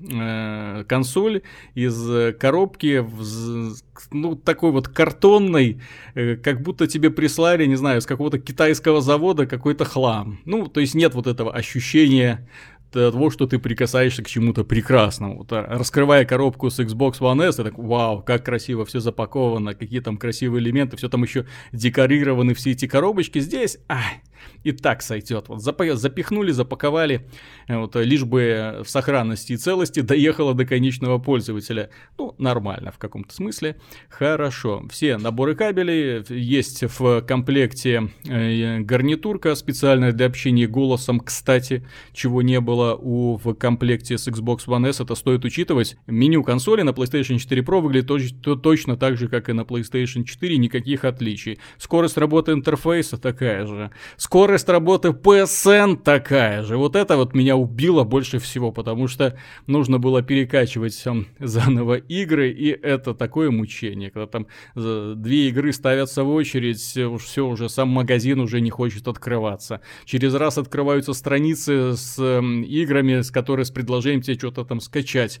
[0.00, 1.42] э, консоль
[1.74, 3.74] из коробки, в,
[4.10, 5.80] ну, такой вот картонной,
[6.14, 10.40] э, как будто тебе прислали, не знаю, с какого-то китайского завода какой-то хлам.
[10.44, 12.48] Ну, то есть нет вот этого ощущения
[12.90, 15.38] того, что ты прикасаешься к чему-то прекрасному.
[15.38, 19.74] Вот, а, раскрывая коробку с Xbox One S, ты так, вау, как красиво все запаковано,
[19.74, 23.40] какие там красивые элементы, все там еще декорированы, все эти коробочки.
[23.40, 24.22] Здесь, ай,
[24.64, 25.48] и так сойдет.
[25.48, 27.28] Вот запихнули, запаковали,
[27.68, 31.90] вот, лишь бы в сохранности и целости доехало до конечного пользователя.
[32.18, 33.76] Ну, нормально в каком-то смысле.
[34.08, 34.84] Хорошо.
[34.90, 42.60] Все наборы кабелей, есть в комплекте э, гарнитурка специальная для общения голосом, кстати, чего не
[42.60, 45.96] было у, в комплекте с Xbox One S, это стоит учитывать.
[46.06, 49.62] Меню консоли на PlayStation 4 Pro выглядит точ, то, точно так же, как и на
[49.62, 51.58] PlayStation 4, никаких отличий.
[51.78, 53.90] Скорость работы интерфейса такая же.
[54.28, 56.76] Скорость работы PSN такая же.
[56.76, 61.02] Вот это вот меня убило больше всего, потому что нужно было перекачивать
[61.38, 67.70] заново игры, и это такое мучение, когда там две игры ставятся в очередь, все уже,
[67.70, 69.80] сам магазин уже не хочет открываться.
[70.04, 75.40] Через раз открываются страницы с играми, с которые с предложением тебе что-то там скачать,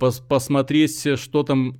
[0.00, 1.78] пос посмотреть, что там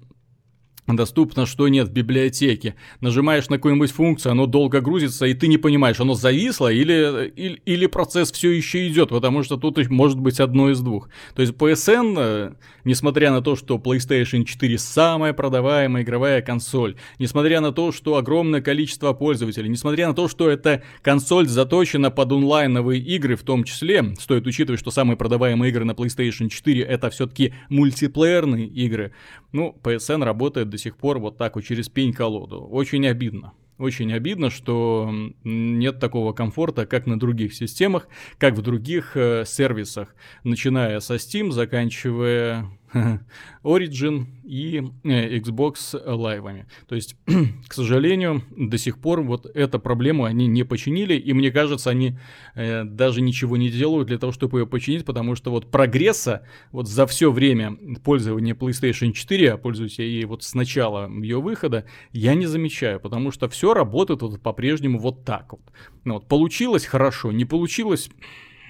[0.86, 2.74] доступно, что нет в библиотеке.
[3.00, 7.62] Нажимаешь на какую-нибудь функцию, оно долго грузится, и ты не понимаешь, оно зависло или, или,
[7.64, 11.08] или процесс все еще идет, потому что тут может быть одно из двух.
[11.34, 12.52] То есть PSN, э,
[12.84, 18.60] несмотря на то, что PlayStation 4 самая продаваемая игровая консоль, несмотря на то, что огромное
[18.60, 24.14] количество пользователей, несмотря на то, что эта консоль заточена под онлайновые игры в том числе,
[24.18, 29.12] стоит учитывать, что самые продаваемые игры на PlayStation 4 это все-таки мультиплеерные игры,
[29.54, 32.60] ну, PSN работает до сих пор вот так вот через пень-колоду.
[32.60, 33.52] Очень обидно.
[33.78, 35.12] Очень обидно, что
[35.44, 41.52] нет такого комфорта, как на других системах, как в других э, сервисах, начиная со Steam,
[41.52, 42.66] заканчивая
[43.64, 46.64] Origin и э, Xbox Live.
[46.86, 47.16] То есть,
[47.68, 52.16] к сожалению, до сих пор вот эту проблему они не починили, и мне кажется, они
[52.54, 56.88] э, даже ничего не делают для того, чтобы ее починить, потому что вот прогресса вот
[56.88, 61.86] за все время пользования PlayStation 4, а пользуюсь я ей вот с начала ее выхода,
[62.12, 65.62] я не замечаю, потому что все работает вот по-прежнему вот так вот.
[66.04, 68.10] Ну, вот получилось хорошо, не получилось,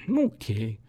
[0.06, 0.80] ну окей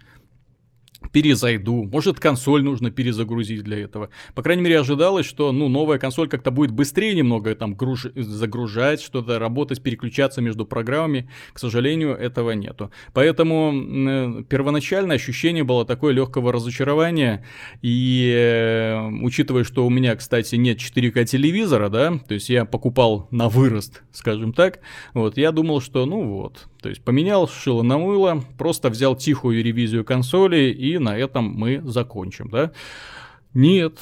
[1.11, 1.83] перезайду.
[1.83, 4.09] Может, консоль нужно перезагрузить для этого.
[4.33, 8.07] По крайней мере, ожидалось, что ну, новая консоль как-то будет быстрее немного там груж...
[8.15, 11.29] загружать, что-то работать, переключаться между программами.
[11.53, 12.91] К сожалению, этого нету.
[13.13, 17.45] Поэтому э, первоначальное ощущение было такое легкого разочарования.
[17.81, 23.27] И э, учитывая, что у меня, кстати, нет 4К телевизора, да, то есть я покупал
[23.31, 24.79] на вырост, скажем так,
[25.13, 29.63] вот, я думал, что ну вот, то есть поменял шило на мыло, просто взял тихую
[29.63, 32.71] ревизию консоли и на этом мы закончим, да?
[33.53, 33.99] Нет,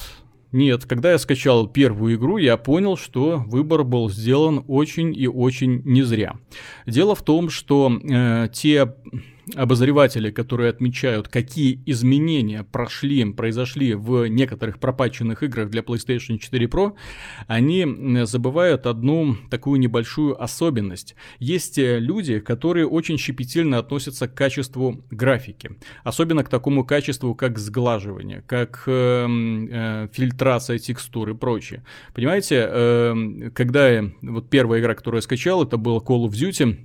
[0.54, 5.82] нет, когда я скачал первую игру, я понял, что выбор был сделан очень и очень
[5.84, 6.36] не зря.
[6.86, 8.94] Дело в том, что э, те
[9.54, 16.94] обозреватели, которые отмечают, какие изменения прошли, произошли в некоторых пропаченных играх для PlayStation 4 Pro,
[17.46, 21.14] они забывают одну такую небольшую особенность.
[21.38, 27.58] Есть э, люди, которые очень щепетильно относятся к качеству графики, особенно к такому качеству, как
[27.58, 31.84] сглаживание, как э, э, фильтрация текстур и прочее.
[32.14, 36.76] Понимаете, э, когда я, вот первая игра, которую я скачал, это был Call of Duty,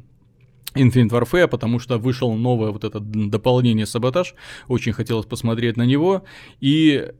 [0.75, 4.36] Infinite Warfare, потому что вышел новое вот это дополнение Саботаж,
[4.67, 6.23] очень хотелось посмотреть на него,
[6.60, 7.12] и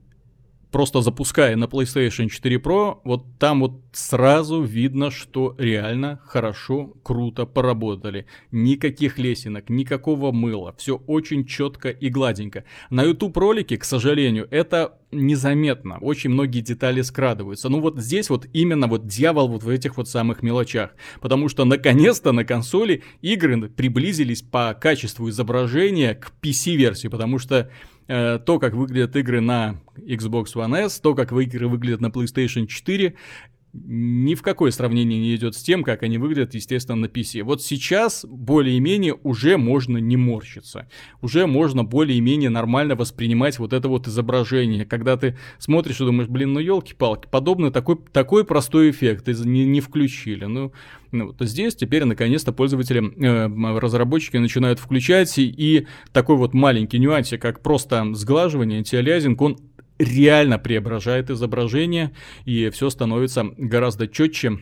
[0.70, 7.46] просто запуская на PlayStation 4 Pro, вот там вот сразу видно, что реально хорошо, круто
[7.46, 8.26] поработали.
[8.50, 12.64] Никаких лесенок, никакого мыла, все очень четко и гладенько.
[12.90, 17.68] На YouTube ролике, к сожалению, это незаметно, очень многие детали скрадываются.
[17.68, 21.64] Ну вот здесь вот именно вот дьявол вот в этих вот самых мелочах, потому что
[21.64, 27.70] наконец-то на консоли игры приблизились по качеству изображения к PC-версии, потому что
[28.10, 33.14] то, как выглядят игры на Xbox One S, то, как игры выглядят на PlayStation 4,
[33.72, 37.42] ни в какое сравнение не идет с тем, как они выглядят, естественно, на PC.
[37.44, 40.88] Вот сейчас более-менее уже можно не морщиться.
[41.22, 44.84] Уже можно более-менее нормально воспринимать вот это вот изображение.
[44.84, 49.80] Когда ты смотришь и думаешь, блин, ну елки-палки, подобный такой, такой простой эффект не, не
[49.80, 50.46] включили.
[50.46, 50.72] Ну,
[51.12, 56.98] ну, вот здесь теперь наконец-то пользователи, э, разработчики начинают включать, и, и такой вот маленький
[56.98, 59.58] нюансик, как просто сглаживание, антиалиазинг, он
[60.00, 62.12] реально преображает изображение,
[62.44, 64.58] и все становится гораздо четче,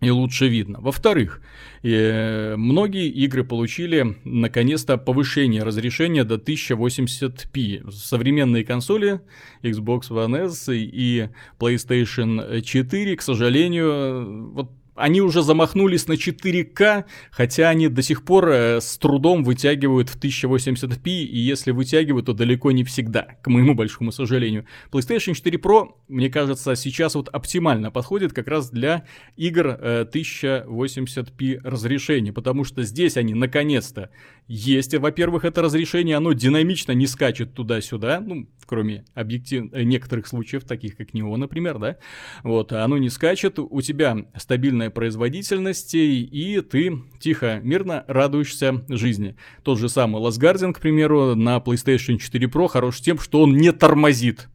[0.00, 0.78] и лучше видно.
[0.80, 1.40] Во-вторых,
[1.82, 7.90] э, многие игры получили наконец-то повышение разрешения до 1080p.
[7.90, 9.20] Современные консоли
[9.62, 17.68] Xbox One S и PlayStation 4, к сожалению, вот они уже замахнулись на 4К, хотя
[17.68, 22.72] они до сих пор э, с трудом вытягивают в 1080p, и если вытягивают, то далеко
[22.72, 24.66] не всегда, к моему большому сожалению.
[24.90, 29.04] PlayStation 4 Pro, мне кажется, сейчас вот оптимально подходит как раз для
[29.36, 34.10] игр э, 1080p разрешения, потому что здесь они наконец-то
[34.48, 39.68] есть, во-первых, это разрешение, оно динамично не скачет туда-сюда, ну, кроме объектив...
[39.72, 41.96] Э, некоторых случаев, таких как него, например, да,
[42.42, 49.36] вот, оно не скачет, у тебя стабильная производительность, и ты тихо, мирно радуешься жизни.
[49.62, 53.56] Тот же самый Last Guardian, к примеру, на PlayStation 4 Pro хорош тем, что он
[53.56, 54.48] не тормозит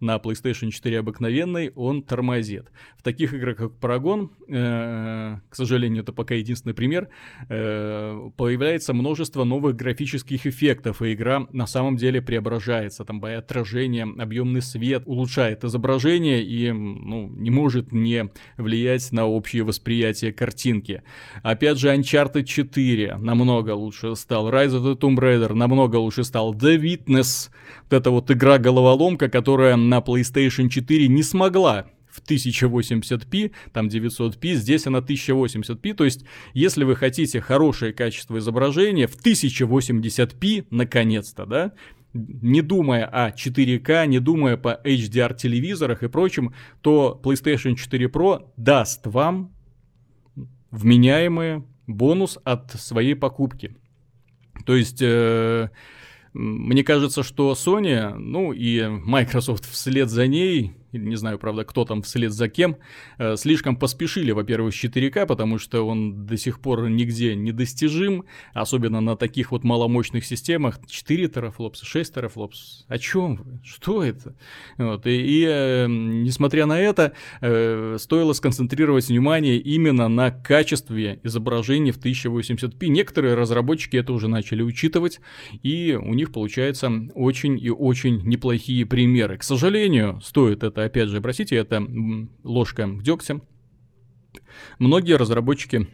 [0.00, 2.70] на PlayStation 4 обыкновенной, он тормозит.
[2.96, 7.08] В таких играх, как Paragon, э, к сожалению, это пока единственный пример,
[7.48, 13.04] э, появляется множество новых графических эффектов, и игра на самом деле преображается.
[13.04, 20.32] Там отражение, объемный свет улучшает изображение и ну, не может не влиять на общее восприятие
[20.32, 21.02] картинки.
[21.42, 26.54] Опять же, Uncharted 4 намного лучше стал, Rise of the Tomb Raider намного лучше стал,
[26.54, 27.50] The Witness,
[27.88, 34.86] вот эта вот игра-головоломка, которая на PlayStation 4 не смогла в 1080p, там 900p, здесь
[34.86, 36.24] она 1080p, то есть
[36.54, 41.72] если вы хотите хорошее качество изображения в 1080p, наконец-то, да,
[42.14, 48.48] не думая о 4К, не думая по HDR телевизорах и прочем, то PlayStation 4 Pro
[48.56, 49.52] даст вам
[50.70, 53.76] вменяемый бонус от своей покупки.
[54.64, 55.70] То есть э,
[56.36, 62.02] мне кажется, что Sony, ну и Microsoft вслед за ней не знаю, правда, кто там
[62.02, 62.76] вслед за кем,
[63.18, 68.24] э, слишком поспешили, во-первых, с 4К, потому что он до сих пор нигде не достижим,
[68.54, 74.34] особенно на таких вот маломощных системах, 4 терафлопс, 6 терафлопс, о чем вы, что это?
[74.78, 81.92] Вот, и, и э, несмотря на это, э, стоило сконцентрировать внимание именно на качестве изображений
[81.92, 82.86] в 1080p.
[82.88, 85.20] Некоторые разработчики это уже начали учитывать,
[85.62, 89.38] и у них получается очень и очень неплохие примеры.
[89.38, 91.86] К сожалению, стоит это опять же, простите, это
[92.42, 93.40] ложка дегтя.
[94.78, 95.88] Многие разработчики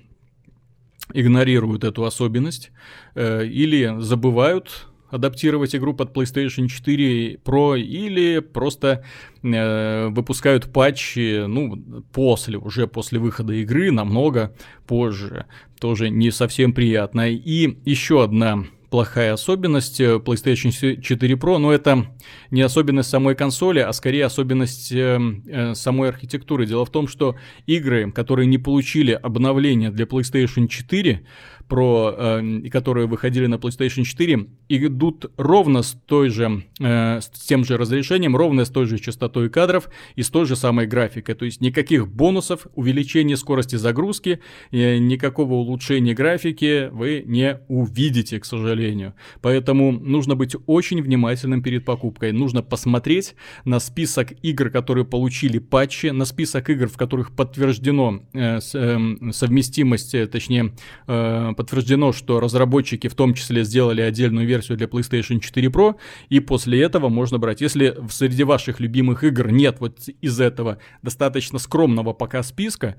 [1.12, 2.70] игнорируют эту особенность
[3.14, 9.04] э, или забывают адаптировать игру под PlayStation 4 Pro или просто
[9.42, 11.76] э, выпускают патчи, ну,
[12.12, 15.46] после, уже после выхода игры, намного позже.
[15.78, 17.30] Тоже не совсем приятно.
[17.30, 22.14] И еще одна плохая особенность э, PlayStation 4 Pro, но это
[22.50, 26.66] не особенность самой консоли, а скорее особенность э, э, самой архитектуры.
[26.66, 31.24] Дело в том, что игры, которые не получили обновления для PlayStation 4,
[31.68, 37.64] про, э, которые выходили на PlayStation 4, идут ровно с той же, э, с тем
[37.64, 41.34] же разрешением, ровно с той же частотой кадров и с той же самой графикой.
[41.34, 44.40] То есть никаких бонусов, увеличения скорости загрузки,
[44.70, 49.14] э, никакого улучшения графики вы не увидите, к сожалению.
[49.40, 52.32] Поэтому нужно быть очень внимательным перед покупкой.
[52.32, 53.34] Нужно посмотреть
[53.64, 59.32] на список игр, которые получили патчи, на список игр, в которых подтверждено э, с, э,
[59.32, 60.72] совместимость, точнее,
[61.06, 65.94] э, подтверждено, что разработчики в том числе сделали отдельную версию для PlayStation 4 Pro,
[66.28, 67.60] и после этого можно брать.
[67.60, 72.96] Если среди ваших любимых игр нет вот из этого достаточно скромного пока списка,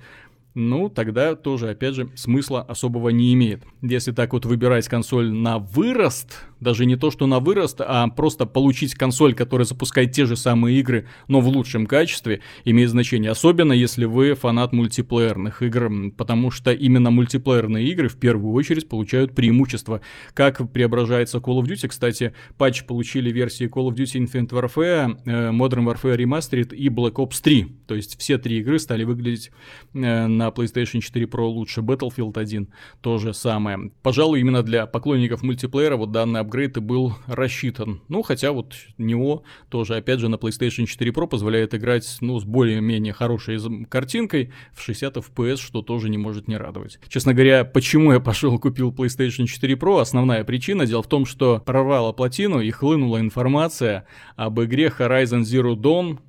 [0.55, 3.63] ну, тогда тоже, опять же, смысла особого не имеет.
[3.81, 8.45] Если так вот выбирать консоль на вырост, даже не то, что на вырост, а просто
[8.45, 13.31] получить консоль, которая запускает те же самые игры, но в лучшем качестве, имеет значение.
[13.31, 19.33] Особенно, если вы фанат мультиплеерных игр, потому что именно мультиплеерные игры в первую очередь получают
[19.33, 20.01] преимущество.
[20.33, 25.49] Как преображается Call of Duty, кстати, патч получили версии Call of Duty Infinite Warfare, э,
[25.51, 27.67] Modern Warfare Remastered и Black Ops 3.
[27.87, 29.51] То есть все три игры стали выглядеть
[29.93, 31.81] э, на PlayStation 4 Pro лучше.
[31.81, 32.67] Battlefield 1
[33.01, 33.91] то же самое.
[34.01, 38.01] Пожалуй, именно для поклонников мультиплеера вот данный апгрейд и был рассчитан.
[38.09, 42.43] Ну, хотя вот него тоже, опять же, на PlayStation 4 Pro позволяет играть, ну, с
[42.43, 46.99] более-менее хорошей картинкой в 60 FPS, что тоже не может не радовать.
[47.07, 51.61] Честно говоря, почему я пошел купил PlayStation 4 Pro, основная причина, дело в том, что
[51.65, 56.19] прорвала плотину и хлынула информация об игре Horizon Zero Dawn,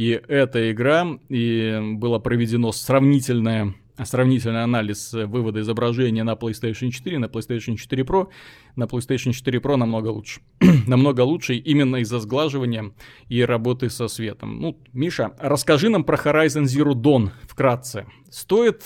[0.00, 7.26] и эта игра, и было проведено сравнительное сравнительный анализ вывода изображения на PlayStation 4, на
[7.26, 8.28] PlayStation 4 Pro.
[8.76, 10.40] На PlayStation 4 Pro намного лучше.
[10.86, 12.92] намного лучше именно из-за сглаживания
[13.28, 14.58] и работы со светом.
[14.58, 18.06] Ну, Миша, расскажи нам про Horizon Zero Dawn вкратце.
[18.30, 18.82] Стоит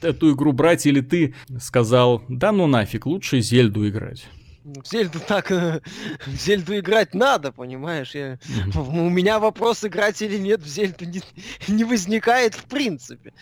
[0.00, 4.26] эту игру брать или ты сказал, да ну нафиг, лучше Зельду играть?
[4.64, 5.50] В Зельду так,
[6.26, 8.14] в Зельду играть надо, понимаешь?
[8.14, 8.38] Я,
[8.74, 11.20] у меня вопрос, играть или нет в Зельду не,
[11.68, 13.34] не возникает в принципе.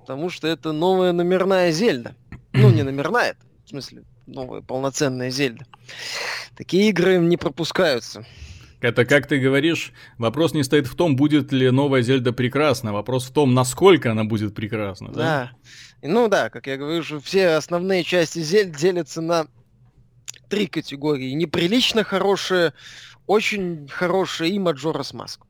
[0.00, 2.14] Потому что это новая номерная Зельда.
[2.52, 5.64] Ну, не номерная, в смысле, новая полноценная Зельда.
[6.54, 8.26] Такие игры не пропускаются.
[8.82, 13.24] Это, как ты говоришь, вопрос не стоит в том, будет ли новая Зельда прекрасна, вопрос
[13.24, 15.12] в том, насколько она будет прекрасна.
[15.12, 15.52] Да.
[16.02, 16.08] да.
[16.08, 19.46] Ну да, как я говорю, что все основные части Зельд делятся на
[20.52, 21.30] три категории.
[21.32, 22.74] Неприлично хорошие,
[23.26, 25.40] очень хорошие и Маджорас Маск.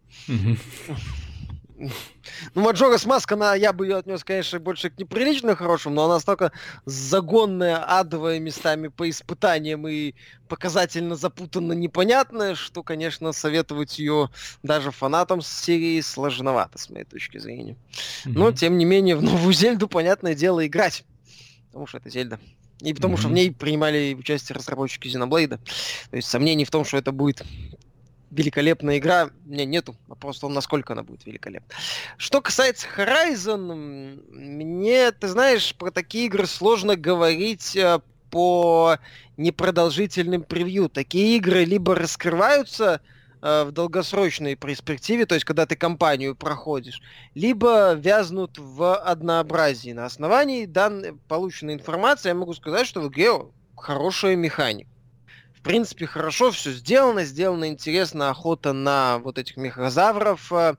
[2.55, 6.15] Ну, Маджорас Маск, она, я бы ее отнес, конечно, больше к неприлично хорошим, но она
[6.15, 6.53] настолько
[6.85, 10.15] загонная, адовая местами по испытаниям и
[10.47, 14.31] показательно запутанно непонятная, что, конечно, советовать ее
[14.63, 17.77] даже фанатам серии сложновато, с моей точки зрения.
[18.25, 21.05] Но, тем не менее, в новую Зельду, понятное дело, играть.
[21.67, 22.39] Потому что это Зельда.
[22.81, 23.19] И потому mm-hmm.
[23.19, 25.59] что в ней принимали участие разработчики Xenoblade.
[26.11, 27.43] То есть сомнений в том, что это будет
[28.33, 29.95] великолепная игра, у меня нету.
[30.09, 31.75] Вопрос в том, насколько она будет великолепна.
[32.17, 38.01] Что касается Horizon, мне, ты знаешь, про такие игры сложно говорить э,
[38.31, 38.97] по
[39.37, 40.89] непродолжительным превью.
[40.89, 43.03] Такие игры либо раскрываются
[43.43, 47.03] в долгосрочной перспективе, то есть когда ты кампанию проходишь,
[47.35, 49.91] либо вязнут в однообразии.
[49.91, 53.33] На основании данной полученной информации я могу сказать, что в игре
[53.77, 54.89] хорошая механика.
[55.57, 60.75] В принципе, хорошо все сделано, сделана интересная охота на вот этих мехозавров, э,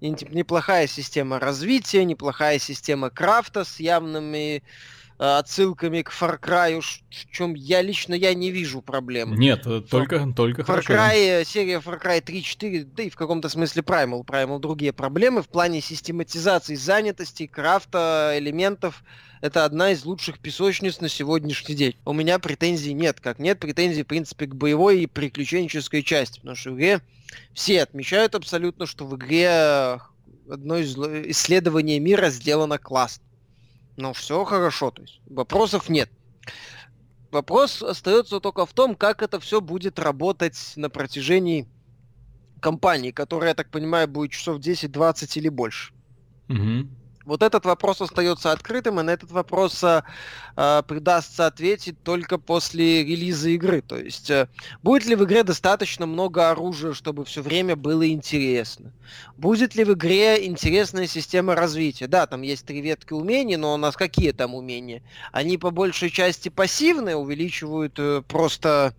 [0.00, 7.54] неплохая система развития, неплохая система крафта с явными Э, отсылками к Far Cry, в чем
[7.54, 9.34] я лично я не вижу проблем.
[9.34, 10.92] Нет, э, только, только Far хорошо.
[10.94, 14.24] Cry, э, серия Far Cry 3, 4, да и в каком-то смысле Primal.
[14.24, 19.04] Primal другие проблемы в плане систематизации занятости, крафта, элементов.
[19.40, 21.96] Это одна из лучших песочниц на сегодняшний день.
[22.04, 26.40] У меня претензий нет, как нет претензий, в принципе, к боевой и приключенческой части.
[26.40, 27.00] Потому что в игре
[27.52, 30.00] все отмечают абсолютно, что в игре
[30.50, 33.23] одно из исследований мира сделано классно.
[33.96, 36.10] Ну, все хорошо, то есть вопросов нет.
[37.30, 41.68] Вопрос остается только в том, как это все будет работать на протяжении
[42.60, 45.92] кампании, которая, я так понимаю, будет часов 10-20 или больше.
[46.48, 46.88] Угу.
[47.24, 50.02] Вот этот вопрос остается открытым, и на этот вопрос э,
[50.86, 53.80] придастся ответить только после релиза игры.
[53.80, 54.48] То есть, э,
[54.82, 58.92] будет ли в игре достаточно много оружия, чтобы все время было интересно?
[59.36, 62.08] Будет ли в игре интересная система развития?
[62.08, 65.02] Да, там есть три ветки умений, но у нас какие там умения?
[65.32, 68.94] Они по большей части пассивные, увеличивают э, просто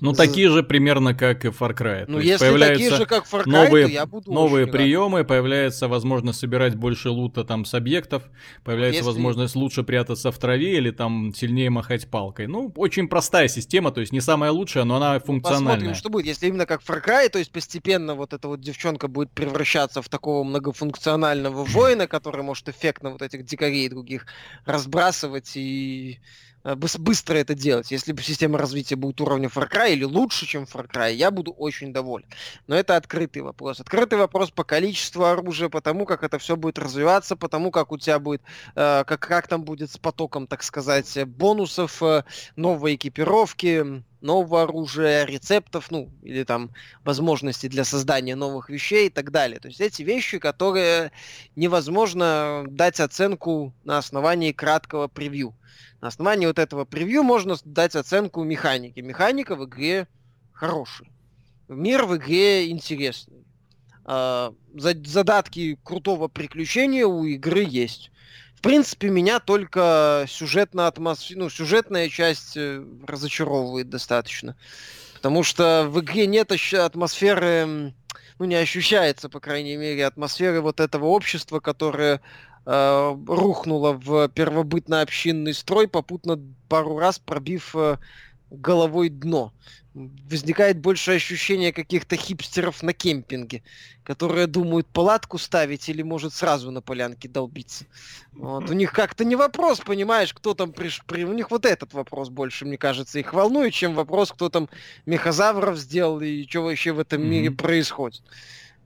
[0.00, 2.04] ну, такие же примерно, как и Far Cry.
[2.08, 5.28] Ну, если появляются такие же, как Far Cry, новые, то я буду Новые приемы, рад.
[5.28, 8.24] появляется возможность собирать больше лута там с объектов,
[8.64, 9.10] появляется если...
[9.10, 12.46] возможность лучше прятаться в траве или там сильнее махать палкой.
[12.46, 15.74] Ну, очень простая система, то есть не самая лучшая, но она функциональная.
[15.74, 19.08] Посмотрим, что будет, если именно как Far Cry, то есть постепенно вот эта вот девчонка
[19.08, 24.26] будет превращаться в такого многофункционального воина, который может эффектно вот этих дикарей других
[24.64, 26.18] разбрасывать и
[26.64, 27.90] быстро это делать.
[27.90, 31.52] Если бы система развития будет уровня Far Cry или лучше, чем Far Cry, я буду
[31.52, 32.26] очень доволен.
[32.66, 33.80] Но это открытый вопрос.
[33.80, 37.92] Открытый вопрос по количеству оружия, по тому, как это все будет развиваться, по тому, как
[37.92, 38.42] у тебя будет,
[38.74, 42.24] э, как, как там будет с потоком, так сказать, бонусов, э,
[42.56, 46.70] новой экипировки, нового оружия, рецептов, ну, или там
[47.04, 49.60] возможности для создания новых вещей и так далее.
[49.60, 51.12] То есть эти вещи, которые
[51.56, 55.54] невозможно дать оценку на основании краткого превью.
[56.04, 59.00] На основании вот этого превью можно дать оценку механики.
[59.00, 60.06] Механика в игре
[60.52, 61.08] хорошая.
[61.66, 63.46] Мир в игре интересный.
[64.04, 68.10] А, задатки крутого приключения у игры есть.
[68.54, 74.58] В принципе, меня только сюжетная атмосфера, ну, сюжетная часть э, разочаровывает достаточно.
[75.14, 77.94] Потому что в игре нет атмосферы,
[78.38, 82.20] ну, не ощущается, по крайней мере, атмосферы вот этого общества, которое
[82.66, 87.98] э, рухнула в первобытно-общинный строй, попутно пару раз пробив э,
[88.50, 89.52] головой дно.
[89.94, 93.62] Возникает больше ощущение каких-то хипстеров на кемпинге,
[94.02, 97.84] которые думают палатку ставить или может сразу на полянке долбиться.
[98.32, 98.68] Вот.
[98.68, 101.00] У них как-то не вопрос, понимаешь, кто там приш...
[101.06, 101.24] при...
[101.24, 104.68] У них вот этот вопрос больше, мне кажется, их волнует, чем вопрос, кто там
[105.06, 107.28] мехозавров сделал и что вообще в этом mm-hmm.
[107.28, 108.22] мире происходит.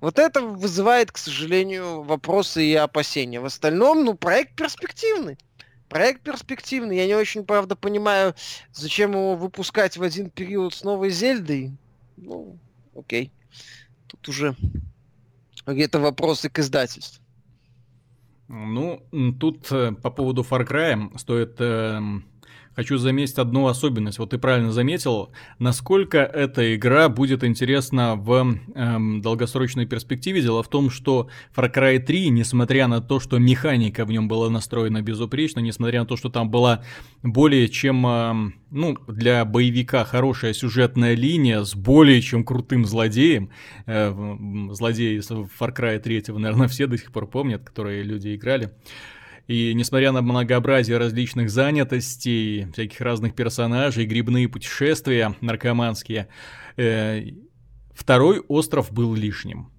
[0.01, 3.41] Вот это вызывает, к сожалению, вопросы и опасения.
[3.41, 5.39] В остальном, ну, проект перспективный.
[5.89, 6.97] Проект перспективный.
[6.97, 8.35] Я не очень, правда, понимаю,
[8.73, 11.73] зачем его выпускать в один период с новой Зельдой.
[12.17, 12.59] Ну,
[12.95, 13.33] окей.
[14.07, 14.55] Тут уже
[15.65, 17.23] какие-то вопросы к издательству.
[18.49, 19.03] Ну,
[19.39, 22.01] тут э, по поводу Far Cry стоит э,
[22.79, 24.21] хочу заметить одну особенность.
[24.21, 30.43] Вот ты правильно заметил, насколько эта игра будет интересна в эм, долгосрочной перспективе.
[30.43, 34.49] Дело в том, что Far Cry 3, несмотря на то, что механика в нем была
[34.49, 36.85] настроена безупречно, несмотря на то, что там была
[37.25, 43.51] более чем, эм, ну, для боевика хорошая сюжетная линия с более чем крутым злодеем,
[43.87, 44.15] э,
[44.71, 48.71] злодеи Far Cry 3, наверное, все до сих пор помнят, которые люди играли.
[49.49, 56.29] И несмотря на многообразие различных занятостей, всяких разных персонажей, грибные путешествия наркоманские,
[56.77, 57.31] э,
[57.95, 59.71] второй остров был лишним.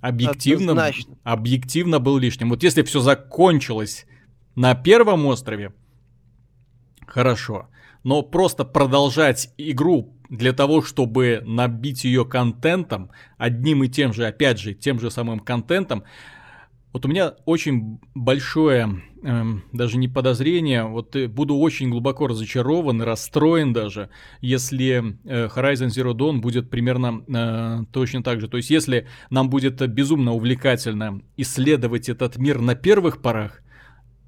[0.00, 0.92] Объективно,
[1.22, 2.50] объективно был лишним.
[2.50, 4.04] Вот если все закончилось
[4.56, 5.72] на первом острове,
[7.06, 7.68] хорошо.
[8.02, 14.58] Но просто продолжать игру для того, чтобы набить ее контентом, одним и тем же, опять
[14.58, 16.02] же, тем же самым контентом,
[16.96, 23.02] вот у меня очень большое, э, даже не подозрение, вот э, буду очень глубоко разочарован,
[23.02, 24.08] расстроен даже,
[24.40, 28.48] если э, Horizon Zero Dawn будет примерно э, точно так же.
[28.48, 33.60] То есть если нам будет безумно увлекательно исследовать этот мир на первых порах,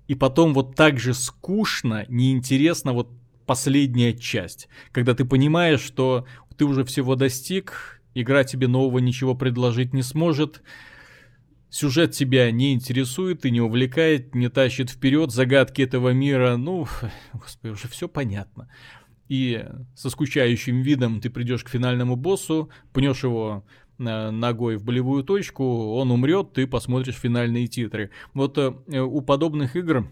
[0.07, 3.09] и потом вот так же скучно, неинтересно вот
[3.47, 6.27] последняя часть, когда ты понимаешь, что
[6.59, 10.61] ты уже всего достиг, игра тебе нового ничего предложить не сможет,
[11.71, 16.57] Сюжет тебя не интересует и не увлекает, не тащит вперед загадки этого мира.
[16.57, 16.87] Ну,
[17.33, 18.71] господи, уже все понятно.
[19.29, 19.65] И
[19.95, 23.67] со скучающим видом ты придешь к финальному боссу, пнешь его
[23.99, 28.11] э, ногой в болевую точку, он умрет, ты посмотришь финальные титры.
[28.33, 30.11] Вот э, у подобных игр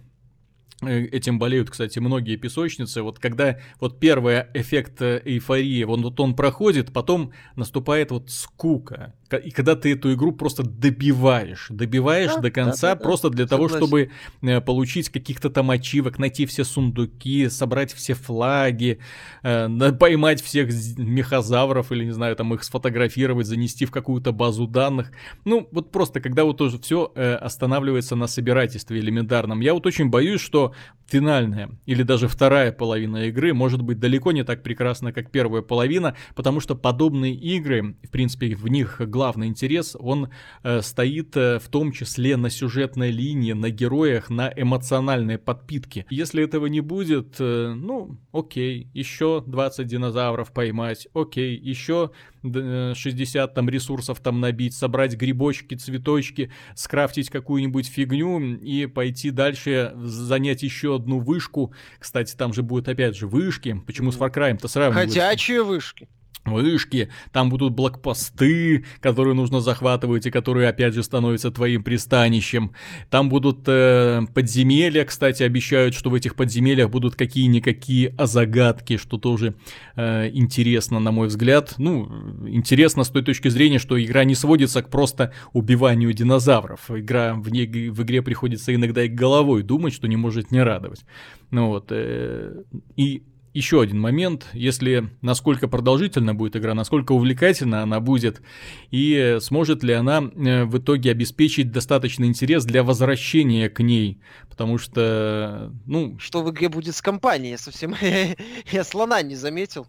[0.82, 3.02] Э, этим болеют, кстати, многие песочницы.
[3.02, 9.14] Вот когда вот первый эффект эйфории, вот, вот он проходит, потом наступает вот скука.
[9.44, 13.46] И когда ты эту игру просто добиваешь, добиваешь да, до конца, да, да, просто для
[13.46, 13.74] Согласен.
[13.74, 14.10] того, чтобы
[14.42, 19.00] э, получить каких-то там ачивок, найти все сундуки, собрать все флаги,
[19.42, 25.12] поймать всех мехозавров или, не знаю, там их сфотографировать, занести в какую-то базу данных.
[25.44, 29.60] Ну, вот просто когда вот тоже все останавливается на собирательстве элементарном.
[29.60, 30.74] Я вот очень боюсь, что
[31.06, 36.16] финальная или даже вторая половина игры может быть далеко не так прекрасна, как первая половина,
[36.34, 40.28] потому что подобные игры, в принципе, в них главный интерес, он
[40.62, 46.04] э, стоит э, в том числе на сюжетной линии, на героях, на эмоциональной подпитке.
[46.10, 52.10] Если этого не будет, э, ну, окей, еще 20 динозавров поймать, окей, еще
[52.44, 60.62] 60 там ресурсов там набить, собрать грибочки, цветочки, скрафтить какую-нибудь фигню и пойти дальше, занять
[60.62, 61.72] еще одну вышку.
[61.98, 63.82] Кстати, там же будут опять же вышки.
[63.86, 65.08] Почему с Far Cry-то сравнивать?
[65.08, 66.06] Ходячие вышки
[66.46, 72.72] вышки, там будут блокпосты, которые нужно захватывать и которые опять же становятся твоим пристанищем.
[73.10, 79.54] Там будут э, подземелья, кстати, обещают, что в этих подземельях будут какие-никакие загадки, что тоже
[79.96, 81.74] э, интересно, на мой взгляд.
[81.78, 82.08] Ну,
[82.46, 86.90] интересно с той точки зрения, что игра не сводится к просто убиванию динозавров.
[86.90, 91.04] Игра в, ней, в игре приходится иногда и головой думать, что не может не радовать.
[91.50, 92.62] Ну вот, э,
[92.96, 93.22] и
[93.56, 98.42] еще один момент, если насколько продолжительна будет игра, насколько увлекательна она будет,
[98.90, 104.76] и сможет ли она э, в итоге обеспечить достаточный интерес для возвращения к ней, потому
[104.76, 106.18] что, ну...
[106.18, 107.94] Что в игре будет с компанией, я совсем...
[108.72, 109.86] я слона не заметил.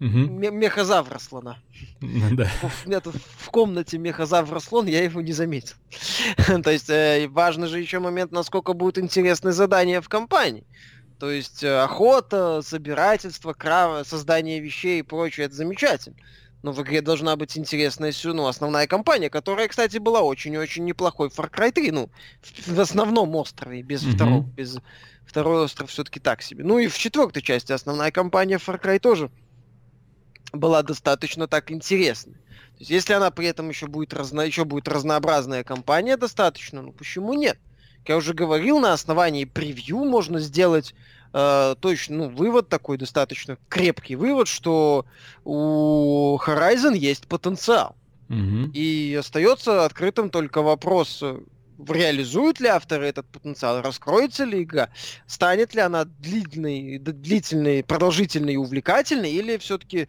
[0.00, 0.08] Угу.
[0.08, 1.58] Мехозавра слона.
[2.32, 2.50] Да.
[2.84, 5.74] У меня тут в комнате мехозавра слон, я его не заметил.
[6.62, 10.64] То есть э, важно же еще момент, насколько будет интересное задание в компании.
[11.20, 16.16] То есть э, охота, собирательство, крава, создание вещей и прочее, это замечательно.
[16.62, 21.50] Но в игре должна быть интересная ну, основная компания, которая, кстати, была очень-очень неплохой Far
[21.50, 22.10] Cry 3, ну,
[22.40, 24.14] в, в основном острове, без mm-hmm.
[24.14, 24.78] второго, без
[25.26, 26.64] второй остров все-таки так себе.
[26.64, 29.30] Ну и в четвертой части основная компания Far Cry тоже
[30.54, 32.34] была достаточно так интересной.
[32.34, 36.92] То есть, если она при этом еще будет, разно, еще будет разнообразная компания достаточно, ну
[36.92, 37.58] почему нет?
[38.06, 40.94] Я уже говорил, на основании превью можно сделать
[41.32, 45.06] э, точно, ну, вывод такой достаточно крепкий вывод, что
[45.44, 47.96] у Horizon есть потенциал.
[48.28, 48.70] Угу.
[48.74, 51.40] И остается открытым только вопрос, э,
[51.88, 54.90] реализуют ли авторы этот потенциал, раскроется ли игра,
[55.26, 60.08] станет ли она длительной, длительной, продолжительной и увлекательной, или все-таки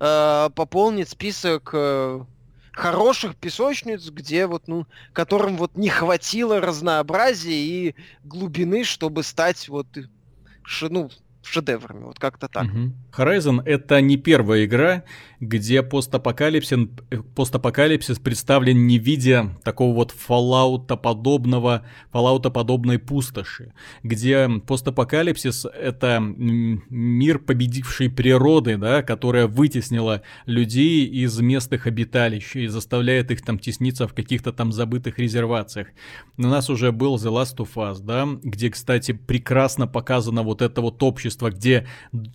[0.00, 2.24] э, пополнит список э,
[2.72, 7.94] хороших песочниц, где вот, ну, которым вот не хватило разнообразия и
[8.24, 9.86] глубины, чтобы стать вот,
[10.80, 11.10] ну,
[11.42, 12.64] шедеврами, вот как-то так.
[12.64, 12.92] Угу.
[13.16, 15.04] Horizon это не первая игра,
[15.40, 16.88] где постапокалипсис,
[17.34, 23.72] постапокалипсис представлен не в виде такого вот Fallout подобного, Fallout подобной пустоши,
[24.02, 33.30] где постапокалипсис это мир победившей природы, да, которая вытеснила людей из местных обиталищ и заставляет
[33.30, 35.88] их там тесниться в каких-то там забытых резервациях.
[36.38, 40.80] У нас уже был The Last of Us, да, где, кстати, прекрасно показано вот это
[40.80, 41.86] вот общество, где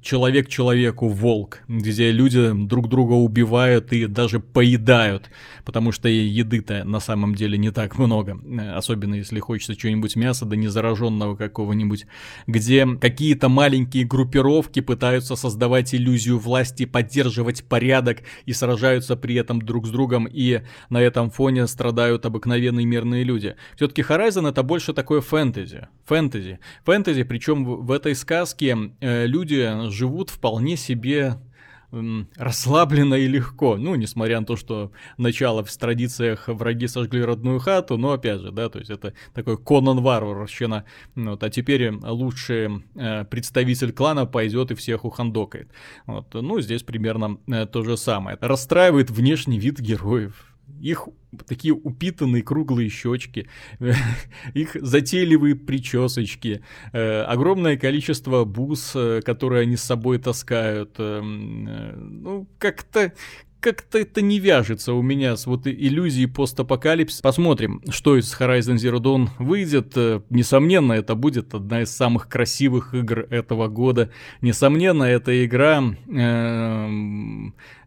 [0.02, 5.30] человек человеку волк, где люди друг друга убивают и даже поедают,
[5.66, 8.40] потому что еды-то на самом деле не так много,
[8.76, 12.06] особенно если хочется чего-нибудь мяса, да не зараженного какого-нибудь,
[12.48, 19.88] где какие-то маленькие группировки пытаются создавать иллюзию власти, поддерживать порядок и сражаются при этом друг
[19.88, 23.56] с другом, и на этом фоне страдают обыкновенные мирные люди.
[23.76, 25.88] Все-таки Horizon это больше такое фэнтези.
[26.06, 26.60] Фэнтези.
[26.86, 31.38] Фэнтези, причем в этой сказке э, люди живут вполне себе
[32.36, 33.78] расслабленно и легко.
[33.78, 38.52] Ну, несмотря на то, что начало в традициях враги сожгли родную хату, но опять же,
[38.52, 40.84] да, то есть это такой Конан Варварщина.
[41.16, 45.70] Вот, а теперь лучший э, представитель клана пойдет и всех ухандокает.
[46.06, 48.38] Вот, ну, здесь примерно э, то же самое.
[48.42, 51.08] Расстраивает внешний вид героев их
[51.46, 53.48] такие упитанные круглые щечки,
[54.54, 56.62] их затейливые причесочки,
[56.94, 60.96] э, огромное количество бус, э, которые они с собой таскают.
[60.98, 63.14] Э, ну, как-то
[63.60, 67.24] как-то это не вяжется у меня с вот иллюзией постапокалипсиса.
[67.24, 69.96] Посмотрим, что из Horizon Zero Dawn выйдет.
[70.30, 74.12] Несомненно, это будет одна из самых красивых игр этого года.
[74.42, 75.84] Несомненно, эта игра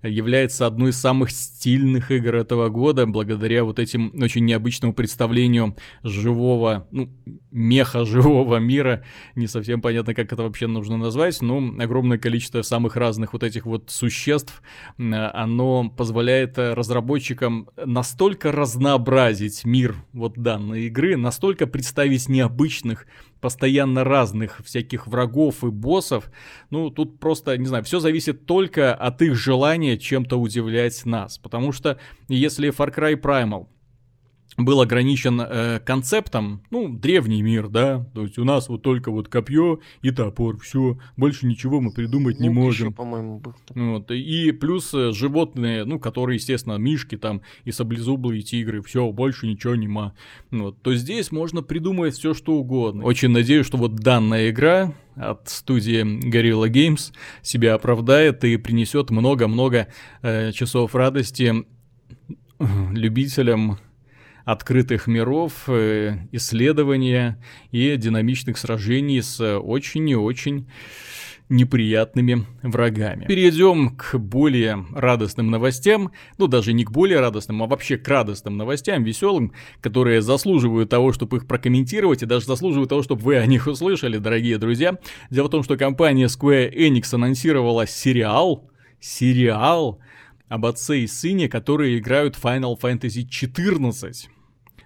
[0.02, 6.86] является одной из самых стильных игр этого года, благодаря вот этим очень необычному представлению живого,
[6.90, 7.10] ну,
[7.50, 9.04] меха живого мира.
[9.34, 13.66] Не совсем понятно, как это вообще нужно назвать, но огромное количество самых разных вот этих
[13.66, 14.62] вот существ,
[14.98, 23.06] оно позволяет разработчикам настолько разнообразить мир вот данной игры, настолько представить необычных
[23.40, 26.30] постоянно разных всяких врагов и боссов.
[26.70, 31.38] Ну, тут просто, не знаю, все зависит только от их желания чем-то удивлять нас.
[31.38, 33.66] Потому что если Far Cry Primal
[34.64, 39.28] был ограничен э, концептом, ну, древний мир, да, то есть у нас вот только вот
[39.28, 42.88] копье и топор, все, больше ничего мы придумать ну, не можем.
[42.88, 43.54] Еще, по-моему, был.
[43.74, 49.46] Вот, и плюс э, животные, ну, которые, естественно, мишки там и саблезубые тигры, все, больше
[49.46, 50.14] ничего нема.
[50.50, 53.04] Вот, то здесь можно придумать все что угодно.
[53.04, 59.88] Очень надеюсь, что вот данная игра от студии Gorilla Games себя оправдает и принесет много-много
[60.22, 61.66] э, часов радости
[62.92, 63.78] любителям
[64.44, 70.66] открытых миров, э, исследования и динамичных сражений с очень и очень
[71.50, 73.26] неприятными врагами.
[73.26, 78.56] Перейдем к более радостным новостям, ну даже не к более радостным, а вообще к радостным
[78.56, 83.46] новостям, веселым, которые заслуживают того, чтобы их прокомментировать и даже заслуживают того, чтобы вы о
[83.46, 84.96] них услышали, дорогие друзья.
[85.28, 88.70] Дело в том, что компания Square Enix анонсировала сериал,
[89.00, 89.98] сериал
[90.50, 94.28] об отце и сыне, которые играют Final Fantasy XIV.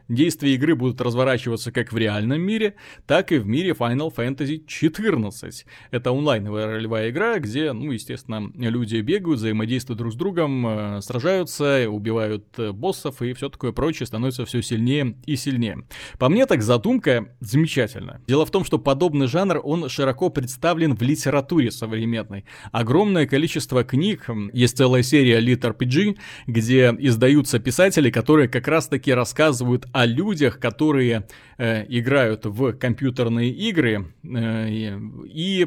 [0.09, 2.75] Действия игры будут разворачиваться как в реальном мире,
[3.07, 5.65] так и в мире Final Fantasy XIV.
[5.91, 11.89] Это онлайновая ролевая игра, где, ну, естественно, люди бегают, взаимодействуют друг с другом, э, сражаются,
[11.89, 15.87] убивают э, боссов и все такое прочее, становится все сильнее и сильнее.
[16.19, 18.21] По мне так задумка замечательная.
[18.27, 22.45] Дело в том, что подобный жанр, он широко представлен в литературе современной.
[22.73, 29.87] Огромное количество книг, есть целая серия Lit RPG, где издаются писатели, которые как раз-таки рассказывают
[29.95, 31.25] о людях, которые
[31.57, 35.67] э, играют в компьютерные игры, э, и,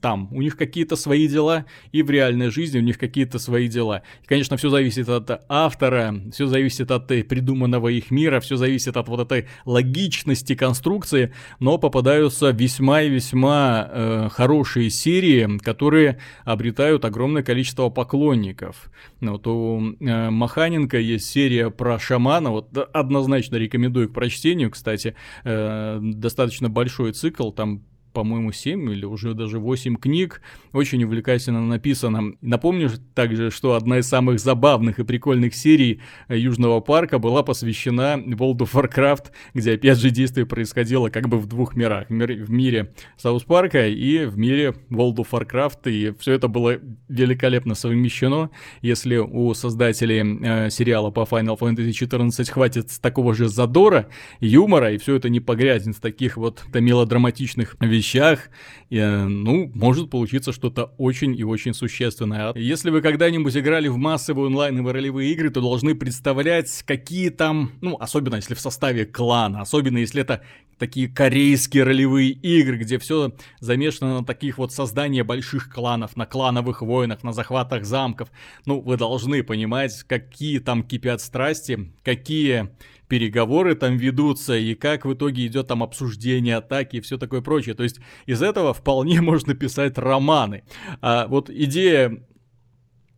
[0.00, 4.02] там у них какие-то свои дела, и в реальной жизни у них какие-то свои дела.
[4.22, 9.08] И, конечно, все зависит от автора, все зависит от придуманного их мира, все зависит от
[9.08, 17.42] вот этой логичности конструкции, но попадаются весьма и весьма э, хорошие серии, которые обретают огромное
[17.42, 18.92] количество поклонников.
[19.20, 25.14] Вот у э, Маханенко есть серия про шамана, вот однозначно рекомендую к прочтению, кстати.
[25.44, 27.82] Э, достаточно большой цикл, там
[28.16, 30.40] по-моему, 7 или уже даже 8 книг.
[30.72, 32.32] Очень увлекательно написано.
[32.40, 38.16] Напомню также, что одна из самых забавных и прикольных серий э, Южного парка была посвящена
[38.16, 42.08] World of Warcraft, где опять же действие происходило как бы в двух мирах.
[42.08, 45.90] В мире Саус Парка и в мире World of Warcraft.
[45.90, 46.78] И все это было
[47.10, 48.48] великолепно совмещено.
[48.80, 54.08] Если у создателей э, сериала по Final Fantasy XIV хватит такого же задора,
[54.40, 60.10] юмора, и все это не погрязнет в таких вот мелодраматичных вещах, и, э, ну, может
[60.10, 62.52] получиться что-то очень и очень существенное.
[62.54, 67.72] Если вы когда-нибудь играли в массовые онлайн и ролевые игры, то должны представлять, какие там,
[67.80, 70.42] ну, особенно если в составе клана, особенно если это
[70.78, 76.82] такие корейские ролевые игры, где все замешано на таких вот создании больших кланов, на клановых
[76.82, 78.30] войнах, на захватах замков.
[78.66, 82.70] Ну, вы должны понимать, какие там кипят страсти, какие
[83.08, 87.74] переговоры там ведутся, и как в итоге идет там обсуждение атаки и все такое прочее.
[87.74, 90.64] То есть из этого вполне можно писать романы.
[91.00, 92.24] А вот идея,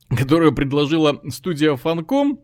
[0.09, 2.39] которую предложила студия Funcom,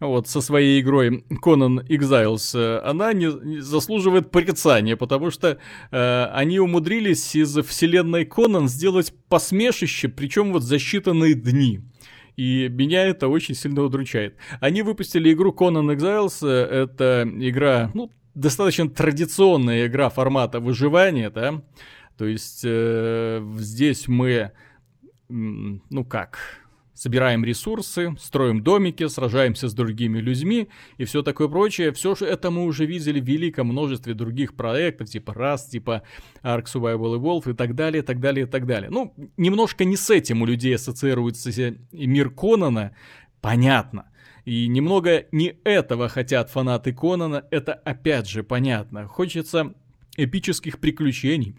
[0.00, 5.58] вот, со своей игрой Conan Exiles, она не, не заслуживает порицания, потому что
[5.90, 11.80] э, они умудрились из вселенной Конан сделать посмешище, причем вот за считанные дни.
[12.36, 14.36] И меня это очень сильно удручает.
[14.60, 16.46] Они выпустили игру Conan Exiles.
[16.46, 21.62] Это игра, ну, достаточно традиционная игра формата выживания, да.
[22.18, 24.52] То есть э, здесь мы,
[25.28, 26.38] ну как,
[26.96, 31.92] собираем ресурсы, строим домики, сражаемся с другими людьми и все такое прочее.
[31.92, 36.02] Все же это мы уже видели в великом множестве других проектов, типа Rust, типа
[36.42, 38.90] Ark Survival Evolved и так далее, так далее, так далее.
[38.90, 41.50] Ну, немножко не с этим у людей ассоциируется
[41.92, 42.96] мир Конана,
[43.42, 44.10] понятно.
[44.46, 49.06] И немного не этого хотят фанаты Конана, это опять же понятно.
[49.06, 49.74] Хочется
[50.16, 51.56] эпических приключений,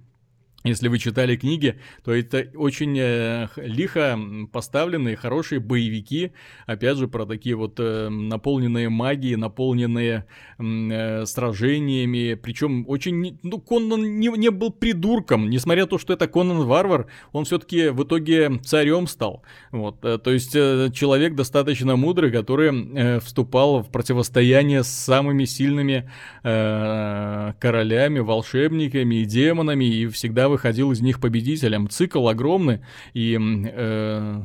[0.64, 4.20] если вы читали книги, то это очень э, лихо
[4.52, 6.32] поставленные, хорошие боевики,
[6.66, 10.26] опять же, про такие вот э, наполненные магией, наполненные
[10.58, 16.28] э, сражениями, причем очень, ну, Конан не, не был придурком, несмотря на то, что это
[16.28, 22.32] Конан Варвар, он все-таки в итоге царем стал, вот, э, то есть человек достаточно мудрый,
[22.32, 26.10] который вступал в противостояние с самыми сильными
[26.42, 31.88] королями, волшебниками и демонами, и всегда выходил из них победителем.
[31.88, 32.80] Цикл огромный,
[33.14, 34.42] и э,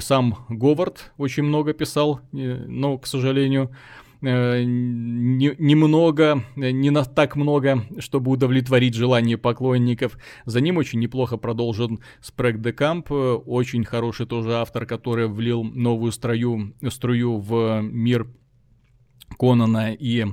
[0.00, 3.70] сам Говард очень много писал, э, но, к сожалению,
[4.22, 10.16] э, не, немного, не на так много, чтобы удовлетворить желание поклонников.
[10.46, 16.12] За ним очень неплохо продолжен Спрэг де Камп, очень хороший тоже автор, который влил новую
[16.12, 18.28] струю, струю в мир
[19.36, 20.26] Конана и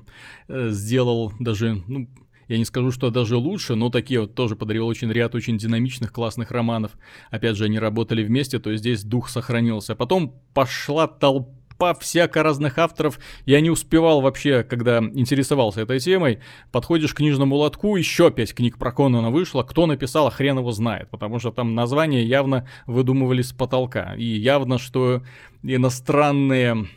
[0.48, 2.08] э, сделал даже, ну,
[2.48, 6.12] я не скажу, что даже лучше, но такие вот тоже подарил очень ряд очень динамичных,
[6.12, 6.92] классных романов.
[7.32, 9.96] Опять же, они работали вместе, то есть здесь дух сохранился.
[9.96, 13.20] Потом пошла толпа всяко разных авторов.
[13.46, 16.40] Я не успевал вообще, когда интересовался этой темой.
[16.72, 19.64] Подходишь к книжному лотку, еще пять книг про Конана вышло.
[19.64, 21.10] Кто написал, а хрен его знает.
[21.10, 24.16] Потому что там названия явно выдумывались с потолка.
[24.16, 25.24] И явно, что
[25.64, 26.88] иностранные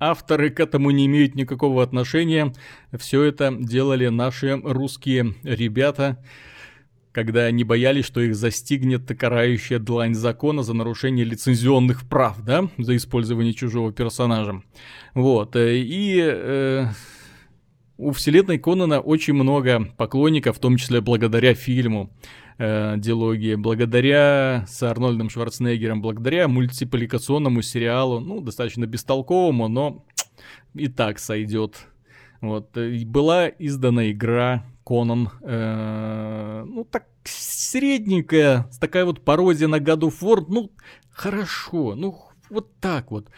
[0.00, 2.52] авторы к этому не имеют никакого отношения.
[2.98, 6.22] Все это делали наши русские ребята,
[7.12, 12.96] когда они боялись, что их застигнет карающая длань закона за нарушение лицензионных прав, да, за
[12.96, 14.62] использование чужого персонажа.
[15.14, 16.86] Вот, э, и э,
[17.96, 22.12] у вселенной Конана очень много поклонников, в том числе благодаря фильму
[22.58, 30.04] э, диалоги, благодаря с Арнольдом Шварценеггером, благодаря мультипликационному сериалу, ну, достаточно бестолковому, но
[30.74, 31.86] и так сойдет.
[32.40, 40.00] Вот, э, была издана игра Конан, э, ну, так средненькая, такая вот пародия на God
[40.00, 40.70] of War, ну,
[41.10, 43.28] хорошо, ну, вот так вот.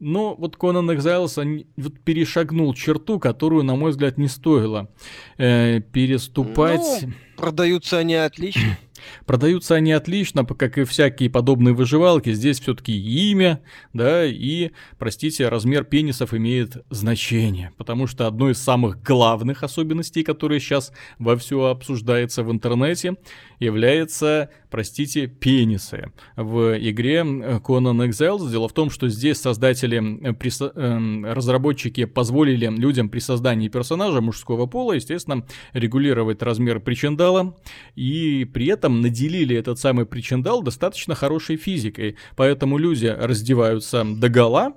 [0.00, 4.90] Но вот Conan Exiles он вот перешагнул черту, которую, на мой взгляд, не стоило
[5.38, 7.02] э, переступать.
[7.02, 8.78] Ну, продаются они отлично.
[9.26, 12.32] Продаются они отлично, как и всякие подобные выживалки.
[12.32, 13.60] Здесь все-таки имя,
[13.92, 17.72] да, и, простите, размер пенисов имеет значение.
[17.76, 23.16] Потому что одной из самых главных особенностей, которые сейчас вовсю обсуждается в интернете,
[23.64, 26.12] является, простите, пенисы.
[26.36, 33.18] В игре Conan Exiles дело в том, что здесь создатели, э, разработчики позволили людям при
[33.20, 37.56] создании персонажа мужского пола, естественно, регулировать размер причиндала,
[37.94, 42.16] и при этом наделили этот самый причиндал достаточно хорошей физикой.
[42.36, 44.74] Поэтому люди раздеваются до гола,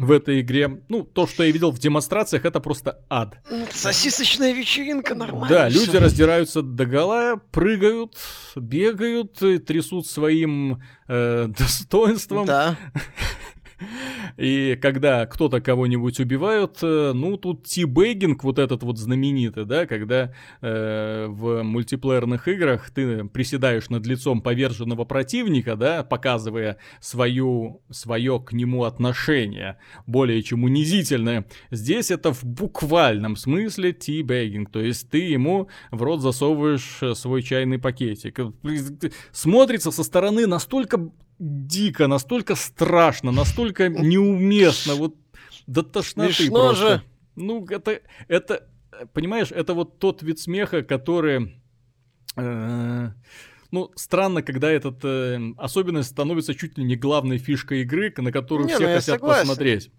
[0.00, 3.38] в этой игре, ну, то, что я видел в демонстрациях, это просто ад.
[3.72, 5.48] Сосисочная вечеринка, нормально.
[5.48, 8.16] Да, люди раздираются до гола, прыгают,
[8.56, 9.34] бегают,
[9.66, 12.46] трясут своим э, достоинством.
[12.46, 12.76] Да.
[14.36, 20.32] И когда кто-то кого-нибудь убивают, э, ну, тут тибейгинг вот этот вот знаменитый, да, когда
[20.60, 28.52] э, в мультиплеерных играх ты приседаешь над лицом поверженного противника, да, показывая свою, свое к
[28.52, 31.46] нему отношение, более чем унизительное.
[31.70, 37.42] Здесь это в буквальном смысле тибейгинг, то есть ты ему в рот засовываешь э, свой
[37.42, 38.40] чайный пакетик.
[39.32, 41.10] Смотрится со стороны настолько
[41.40, 45.16] дико, настолько страшно, настолько неуместно, вот
[45.66, 46.88] до тошноты Смешно просто.
[46.88, 47.02] же.
[47.36, 48.68] Ну, это, это,
[49.14, 51.62] понимаешь, это вот тот вид смеха, который...
[52.36, 53.10] Э,
[53.70, 58.66] ну, странно, когда этот э, особенность становится чуть ли не главной фишкой игры, на которую
[58.66, 59.48] не, все ну, хотят согласен.
[59.48, 59.90] посмотреть.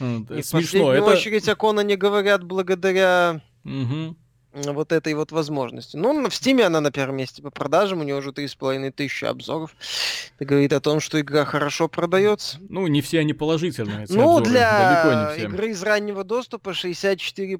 [0.00, 0.86] И Смешно.
[0.86, 1.04] В это...
[1.04, 4.16] очередь о Конане говорят благодаря угу
[4.54, 5.96] вот этой вот возможности.
[5.96, 9.74] Ну, в Стиме она на первом месте по продажам, у нее уже 3,5 тысячи обзоров.
[10.36, 12.58] Это говорит о том, что игра хорошо продается.
[12.68, 14.06] Ну, не все они положительные.
[14.08, 14.50] ну, обзоры.
[14.50, 17.58] для игры из раннего доступа 64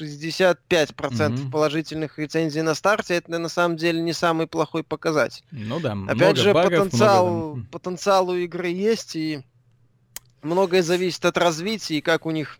[0.00, 1.50] 65% угу.
[1.50, 5.44] положительных рецензий на старте, это на самом деле не самый плохой показатель.
[5.50, 7.66] Ну да, Опять же, багов, потенциал, много...
[7.70, 9.42] потенциал у игры есть, и
[10.42, 12.58] многое зависит от развития, и как у них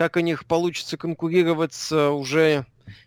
[0.00, 2.64] как у них получится конкурировать с уже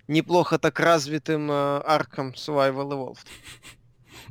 [0.08, 3.26] неплохо так развитым Arkham Survival Evolved.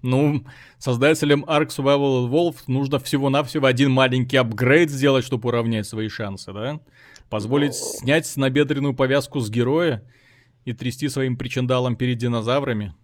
[0.02, 0.44] Ну,
[0.78, 6.78] создателям Ark Survival Evolved нужно всего-навсего один маленький апгрейд сделать, чтобы уравнять свои шансы, да?
[7.28, 7.98] Позволить Но...
[7.98, 10.08] снять набедренную повязку с героя
[10.64, 12.94] и трясти своим причиндалом перед динозаврами.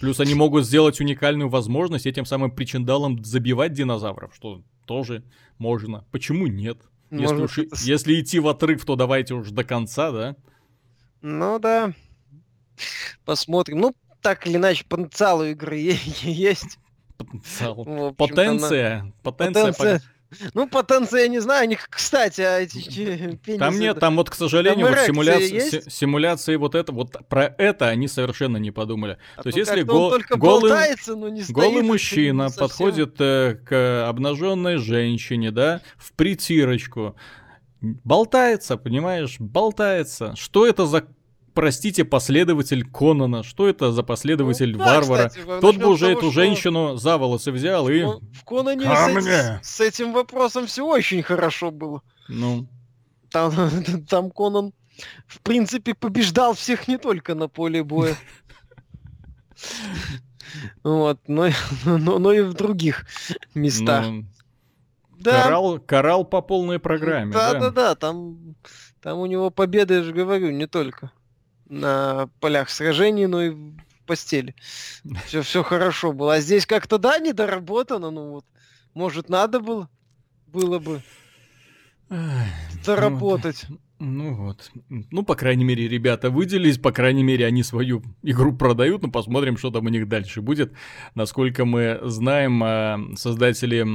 [0.00, 5.24] Плюс они могут сделать уникальную возможность этим самым причиндалом забивать динозавров, что тоже
[5.56, 6.04] можно.
[6.10, 6.76] Почему нет?
[7.10, 7.76] Если, уж, это...
[7.80, 10.36] если идти в отрыв, то давайте уж до конца, да?
[11.22, 11.92] Ну да.
[13.24, 13.78] Посмотрим.
[13.78, 15.78] Ну, так или иначе, потенциал у игры
[16.22, 16.78] есть.
[17.16, 18.14] Потенциал.
[18.14, 19.12] Потенция.
[19.22, 19.72] Потенция.
[19.72, 20.02] Потенция.
[20.54, 23.58] Ну, потенция, я не знаю, они, кстати, а эти пенисы...
[23.58, 28.06] Там нет, там вот, к сожалению, вот симуляции, симуляции вот это, вот про это они
[28.06, 29.18] совершенно не подумали.
[29.36, 35.80] А то есть, если гол, голый, стоит, голый мужчина подходит э, к обнаженной женщине, да,
[35.96, 37.16] в притирочку,
[37.80, 40.34] болтается, понимаешь, болтается.
[40.36, 41.06] Что это за
[41.54, 43.42] простите, последователь Конана.
[43.42, 45.28] Что это за последователь ну, да, варвара?
[45.28, 46.40] Кстати, Тот бы уже того, эту что...
[46.40, 48.02] женщину за волосы взял и...
[48.02, 52.02] Ну, в Конане с, с этим вопросом все очень хорошо было.
[52.28, 52.68] Ну.
[53.30, 53.52] Там,
[54.08, 54.72] там Конан,
[55.26, 58.16] в принципе, побеждал всех не только на поле боя.
[60.82, 61.48] Вот, но,
[61.84, 63.06] но, но и в других
[63.54, 64.04] местах.
[64.04, 64.24] Ну,
[65.12, 65.44] да.
[65.44, 67.32] Карал, карал по полной программе.
[67.32, 68.56] Да, да, да, да, там,
[69.00, 71.12] там у него победы, я же говорю, не только
[71.70, 73.74] на полях сражений, но и в
[74.06, 74.54] постели.
[75.26, 76.34] Все, все хорошо было.
[76.34, 78.44] А здесь как-то, да, недоработано, ну вот.
[78.92, 79.88] Может, надо было?
[80.48, 81.00] Было бы
[82.84, 83.66] доработать.
[84.00, 84.72] Ну вот.
[84.88, 89.58] Ну, по крайней мере, ребята выделились, по крайней мере, они свою игру продают, ну, посмотрим,
[89.58, 90.72] что там у них дальше будет.
[91.14, 93.86] Насколько мы знаем, а, создатели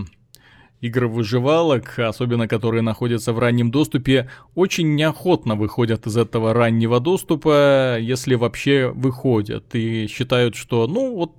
[0.86, 7.98] игр выживалок, особенно которые находятся в раннем доступе, очень неохотно выходят из этого раннего доступа,
[8.00, 11.34] если вообще выходят, и считают, что, ну, вот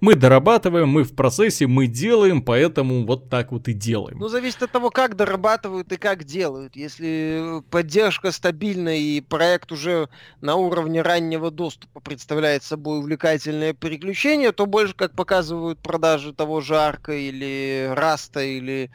[0.00, 4.18] мы дорабатываем, мы в процессе, мы делаем, поэтому вот так вот и делаем.
[4.18, 6.76] Ну, зависит от того, как дорабатывают и как делают.
[6.76, 10.08] Если поддержка стабильная и проект уже
[10.40, 16.76] на уровне раннего доступа представляет собой увлекательное переключение, то больше, как показывают продажи того же
[16.76, 18.90] Арка или Раста или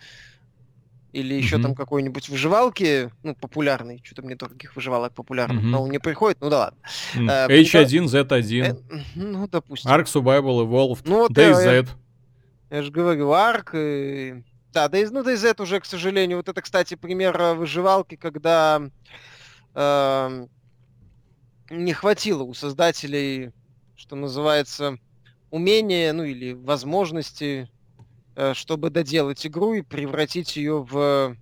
[1.18, 1.62] или еще mm-hmm.
[1.64, 5.68] там какой-нибудь выживалки, ну, популярный, что-то мне других выживалок популярных, mm-hmm.
[5.68, 6.80] но он не приходит, ну да ладно.
[7.16, 7.48] Mm.
[7.48, 8.64] Uh, H1, Z1.
[8.64, 9.90] Э, ну, допустим.
[9.90, 11.88] Ark Survival Evolved, ну, вот DayZ.
[12.70, 14.44] Я, я же говорю, Ark, и...
[14.74, 18.80] да, DayZ, ну, DayZ уже, к сожалению, вот это, кстати, пример э, выживалки, когда
[19.74, 20.46] э,
[21.72, 23.54] не хватило у создателей,
[23.96, 25.00] что называется,
[25.50, 27.77] умения, ну, или возможности Э,
[28.54, 31.36] чтобы доделать игру и превратить ее в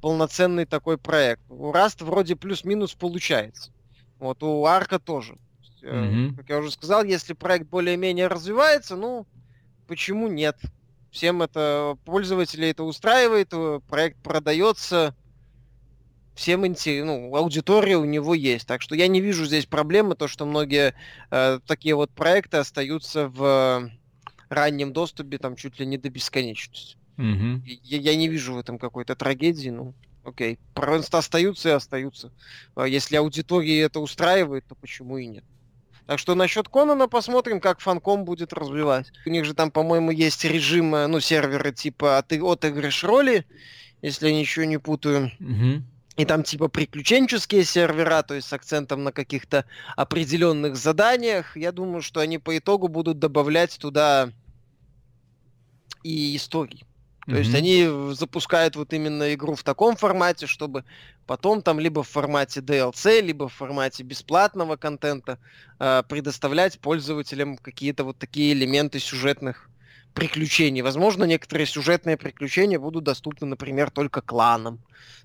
[0.00, 1.42] полноценный такой проект.
[1.48, 3.72] У Rust вроде плюс-минус получается.
[4.18, 5.38] Вот у Арка тоже.
[5.82, 6.36] Mm-hmm.
[6.36, 9.26] Как я уже сказал, если проект более-менее развивается, ну,
[9.86, 10.58] почему нет?
[11.10, 15.14] Всем это, пользователей это устраивает, э, проект продается,
[16.34, 18.66] всем интересно, ну, аудитория у него есть.
[18.66, 20.94] Так что я не вижу здесь проблемы, то, что многие
[21.30, 23.90] э, такие вот проекты остаются в
[24.54, 26.96] раннем доступе там чуть ли не до бесконечности.
[27.18, 27.62] Угу.
[27.64, 29.94] Я, я не вижу в этом какой-то трагедии, ну,
[30.24, 30.58] окей.
[30.74, 32.32] Просто остаются и остаются.
[32.74, 35.44] А если аудитории это устраивает, то почему и нет?
[36.06, 39.10] Так что насчет Конана посмотрим, как Фанком будет развивать.
[39.24, 43.46] У них же там, по-моему, есть режим, э, ну, серверы типа от, отыгрыш роли,
[44.02, 45.32] если я ничего не путаю.
[45.40, 45.82] Угу.
[46.16, 49.64] И там типа приключенческие сервера, то есть с акцентом на каких-то
[49.96, 51.56] определенных заданиях.
[51.56, 54.30] Я думаю, что они по итогу будут добавлять туда
[56.04, 56.84] и истории.
[57.26, 57.38] То mm-hmm.
[57.38, 60.84] есть они запускают вот именно игру в таком формате, чтобы
[61.26, 65.38] потом там либо в формате DLC, либо в формате бесплатного контента
[65.78, 69.70] э, предоставлять пользователям какие-то вот такие элементы сюжетных
[70.12, 70.82] приключений.
[70.82, 74.78] Возможно, некоторые сюжетные приключения будут доступны, например, только кланам.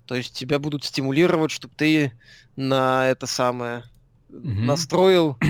[0.06, 2.12] То есть тебя будут стимулировать, чтобы ты
[2.56, 3.84] на это самое
[4.30, 4.64] mm-hmm.
[4.64, 5.38] настроил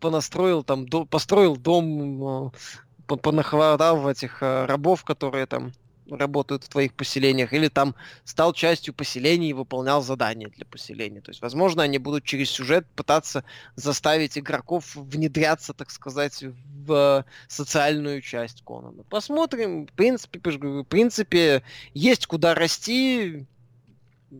[0.00, 2.52] понастроил там, построил дом
[3.06, 5.72] понахватал этих э, рабов, которые там
[6.10, 7.94] работают в твоих поселениях, или там
[8.24, 11.20] стал частью поселения и выполнял задания для поселения.
[11.20, 13.44] То есть, возможно, они будут через сюжет пытаться
[13.76, 16.44] заставить игроков внедряться, так сказать,
[16.86, 19.02] в социальную часть Конана.
[19.04, 19.86] Посмотрим.
[19.86, 21.62] В принципе, в принципе,
[21.94, 23.46] есть куда расти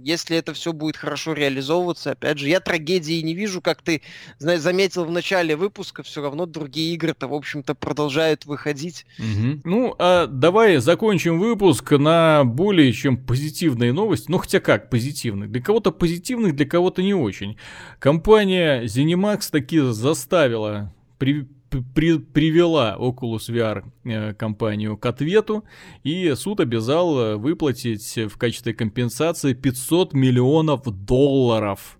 [0.02, 4.02] если это все будет хорошо реализовываться, опять же, я трагедии не вижу, как ты
[4.38, 9.06] знаешь, заметил в начале выпуска, все равно другие игры-то, в общем-то, продолжают выходить.
[9.18, 9.60] Угу.
[9.64, 14.30] Ну, а давай закончим выпуск на более чем позитивные новости.
[14.30, 15.50] Ну, хотя как позитивных?
[15.50, 17.56] Для кого-то позитивных, для кого-то не очень.
[17.98, 20.92] Компания ZeniMax таки заставила
[21.82, 25.64] при, привела Oculus VR э, компанию к ответу,
[26.02, 31.98] и суд обязал э, выплатить в качестве компенсации 500 миллионов долларов.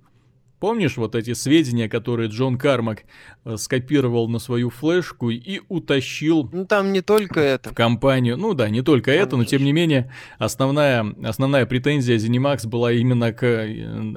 [0.60, 3.04] Помнишь вот эти сведения, которые Джон Кармак
[3.44, 6.48] э, скопировал на свою флешку и утащил...
[6.52, 7.70] Ну там не только это.
[7.70, 8.36] В компанию.
[8.36, 12.92] Ну да, не только там это, но тем не менее основная, основная претензия ZeniMax была
[12.92, 13.44] именно к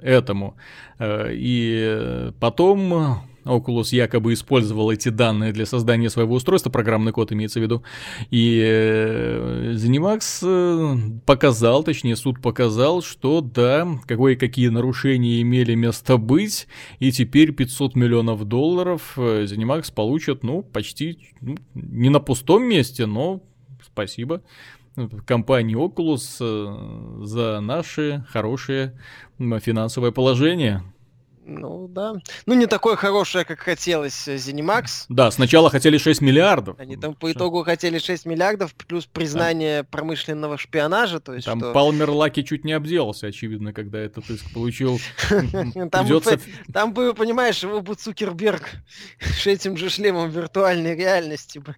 [0.01, 0.55] этому.
[1.01, 7.63] И потом Oculus якобы использовал эти данные для создания своего устройства, программный код имеется в
[7.63, 7.83] виду.
[8.29, 16.67] И э, ZeniMax э, показал, точнее суд показал, что да, кое-какие нарушения имели место быть,
[16.99, 23.05] и теперь 500 миллионов долларов э, ZeniMax получат, ну, почти ну, не на пустом месте,
[23.05, 23.41] но
[23.83, 24.41] спасибо
[25.25, 28.93] компании Oculus за наше хорошее
[29.37, 30.81] финансовое положение.
[31.47, 32.15] Ну да.
[32.45, 35.05] Ну не такое хорошее, как хотелось Zenimax.
[35.07, 36.77] Да, сначала хотели 6 миллиардов.
[36.77, 39.87] Они там по итогу хотели 6 миллиардов, плюс признание да.
[39.89, 41.21] промышленного шпионажа.
[41.21, 41.71] То есть, там что...
[41.71, 44.99] Палмер Лаки чуть не обделался, очевидно, когда этот иск получил.
[46.73, 48.69] Там бы, понимаешь, его бы Цукерберг
[49.19, 51.77] с этим же шлемом виртуальной реальности бы.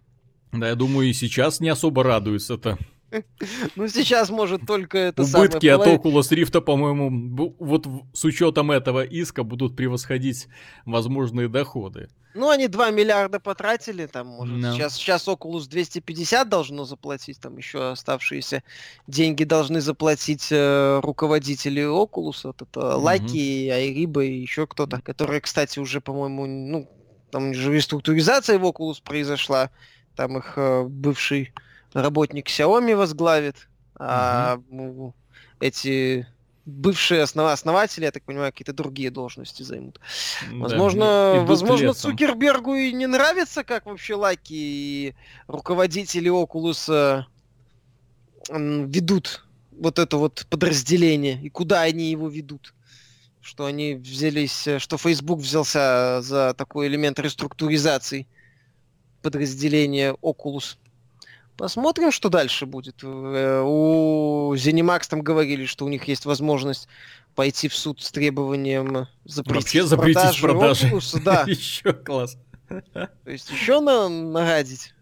[0.51, 2.79] Да, я думаю, и сейчас не особо радуется-то.
[3.75, 9.43] Ну, сейчас может только это Убытки от Oculus Rift, по-моему, вот с учетом этого иска
[9.43, 10.47] будут превосходить
[10.85, 12.09] возможные доходы.
[12.35, 14.73] Ну, они 2 миллиарда потратили, там, может, no.
[14.73, 18.63] сейчас, сейчас Oculus 250 должно заплатить, там еще оставшиеся
[19.07, 22.95] деньги должны заплатить э, руководители Oculus, вот это mm-hmm.
[22.97, 26.87] Лаки, Айриба и еще кто-то, которые, кстати, уже, по-моему, ну,
[27.31, 29.71] там же реструктуризация в Oculus произошла,
[30.15, 31.51] там их э, бывший
[31.93, 35.13] работник Xiaomi возглавит, а угу.
[35.59, 36.27] эти
[36.69, 37.47] бывшие основ...
[37.51, 39.99] основатели, я так понимаю, какие-то другие должности займут.
[40.51, 42.11] возможно, и, возможно лесом.
[42.11, 45.15] Цукербергу и не нравится, как вообще Лаки и
[45.47, 47.25] руководители Oculus
[48.49, 52.73] ведут вот это вот подразделение и куда они его ведут.
[53.41, 58.27] Что они взялись, что Facebook взялся за такой элемент реструктуризации
[59.21, 60.77] подразделения Oculus.
[61.59, 63.03] Посмотрим, что дальше будет.
[63.03, 66.87] Э, у ZeniMax там говорили, что у них есть возможность
[67.35, 70.87] пойти в суд с требованием запретить Вообще запретить продажи.
[70.87, 71.43] Oculus, да.
[71.47, 72.37] еще класс.
[72.69, 74.93] То есть еще на, нагадить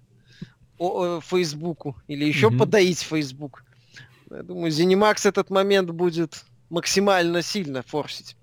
[0.80, 3.64] о, Фейсбуку или еще mm подоить Facebook.
[4.32, 8.36] Я думаю, ZeniMax этот момент будет максимально сильно форсить.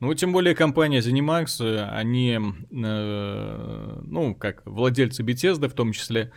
[0.00, 6.32] Ну, тем более компания ZeniMax, э, они, э, ну, как владельцы Bethesda в том числе,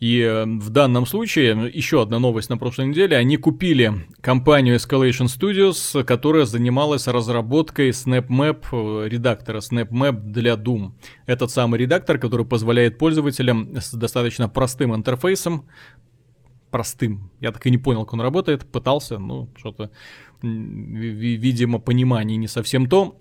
[0.00, 3.92] и в данном случае, еще одна новость на прошлой неделе, они купили
[4.22, 10.92] компанию Escalation Studios, которая занималась разработкой SnapMap, э, редактора SnapMap для Doom.
[11.26, 15.66] Этот самый редактор, который позволяет пользователям с достаточно простым интерфейсом,
[16.70, 19.90] простым, я так и не понял, как он работает, пытался, ну, что-то,
[20.40, 23.20] видимо, понимание не совсем то,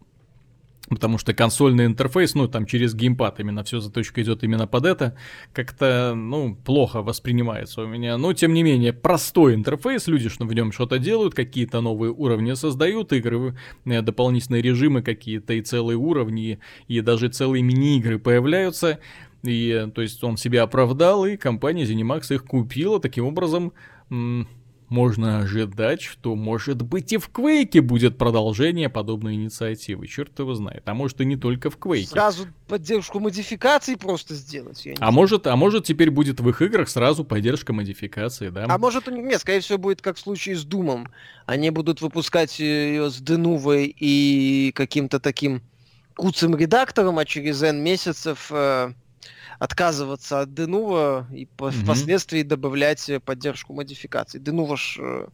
[0.90, 5.16] потому что консольный интерфейс, ну, там через геймпад именно все заточка идет именно под это,
[5.54, 8.18] как-то, ну, плохо воспринимается у меня.
[8.18, 12.54] Но, тем не менее, простой интерфейс, люди что в нем что-то делают, какие-то новые уровни
[12.54, 13.56] создают, игры,
[13.86, 19.00] э, дополнительные режимы какие-то и целые уровни, и даже целые мини-игры появляются.
[19.44, 23.74] И, то есть, он себя оправдал, и компания ZeniMax их купила, таким образом
[24.90, 30.08] можно ожидать, что, может быть, и в Квейке будет продолжение подобной инициативы.
[30.08, 30.84] Черт его знает.
[30.88, 32.10] А может, и не только в Квейке.
[32.10, 34.86] Сразу поддержку модификаций просто сделать.
[34.86, 35.14] а, знаю.
[35.14, 38.66] может, а может, теперь будет в их играх сразу поддержка модификации, да?
[38.68, 41.10] А может, нет, скорее всего, будет как в случае с Думом.
[41.46, 45.62] Они будут выпускать ее с Денувой и каким-то таким
[46.16, 48.94] куцым редактором, а через N месяцев э,
[49.60, 51.84] отказываться от Денува и по- mm-hmm.
[51.84, 54.40] впоследствии добавлять поддержку модификаций.
[54.40, 55.28] Денува ж э,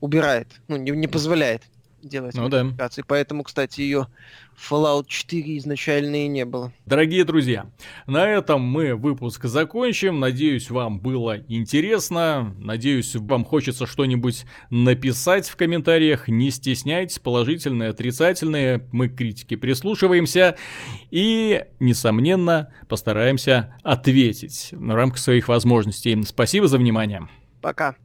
[0.00, 1.62] убирает, ну, не, не позволяет
[2.02, 3.02] делать ну, модификации.
[3.02, 3.06] Да.
[3.08, 4.08] Поэтому, кстати, ее
[4.56, 6.72] Fallout 4 изначально и не было.
[6.86, 7.70] Дорогие друзья,
[8.06, 10.20] на этом мы выпуск закончим.
[10.20, 12.54] Надеюсь, вам было интересно.
[12.58, 16.28] Надеюсь, вам хочется что-нибудь написать в комментариях.
[16.28, 18.86] Не стесняйтесь, положительные, отрицательные.
[18.92, 20.56] Мы к критике прислушиваемся.
[21.10, 26.20] И, несомненно, постараемся ответить в рамках своих возможностей.
[26.24, 27.28] Спасибо за внимание.
[27.60, 27.96] Пока.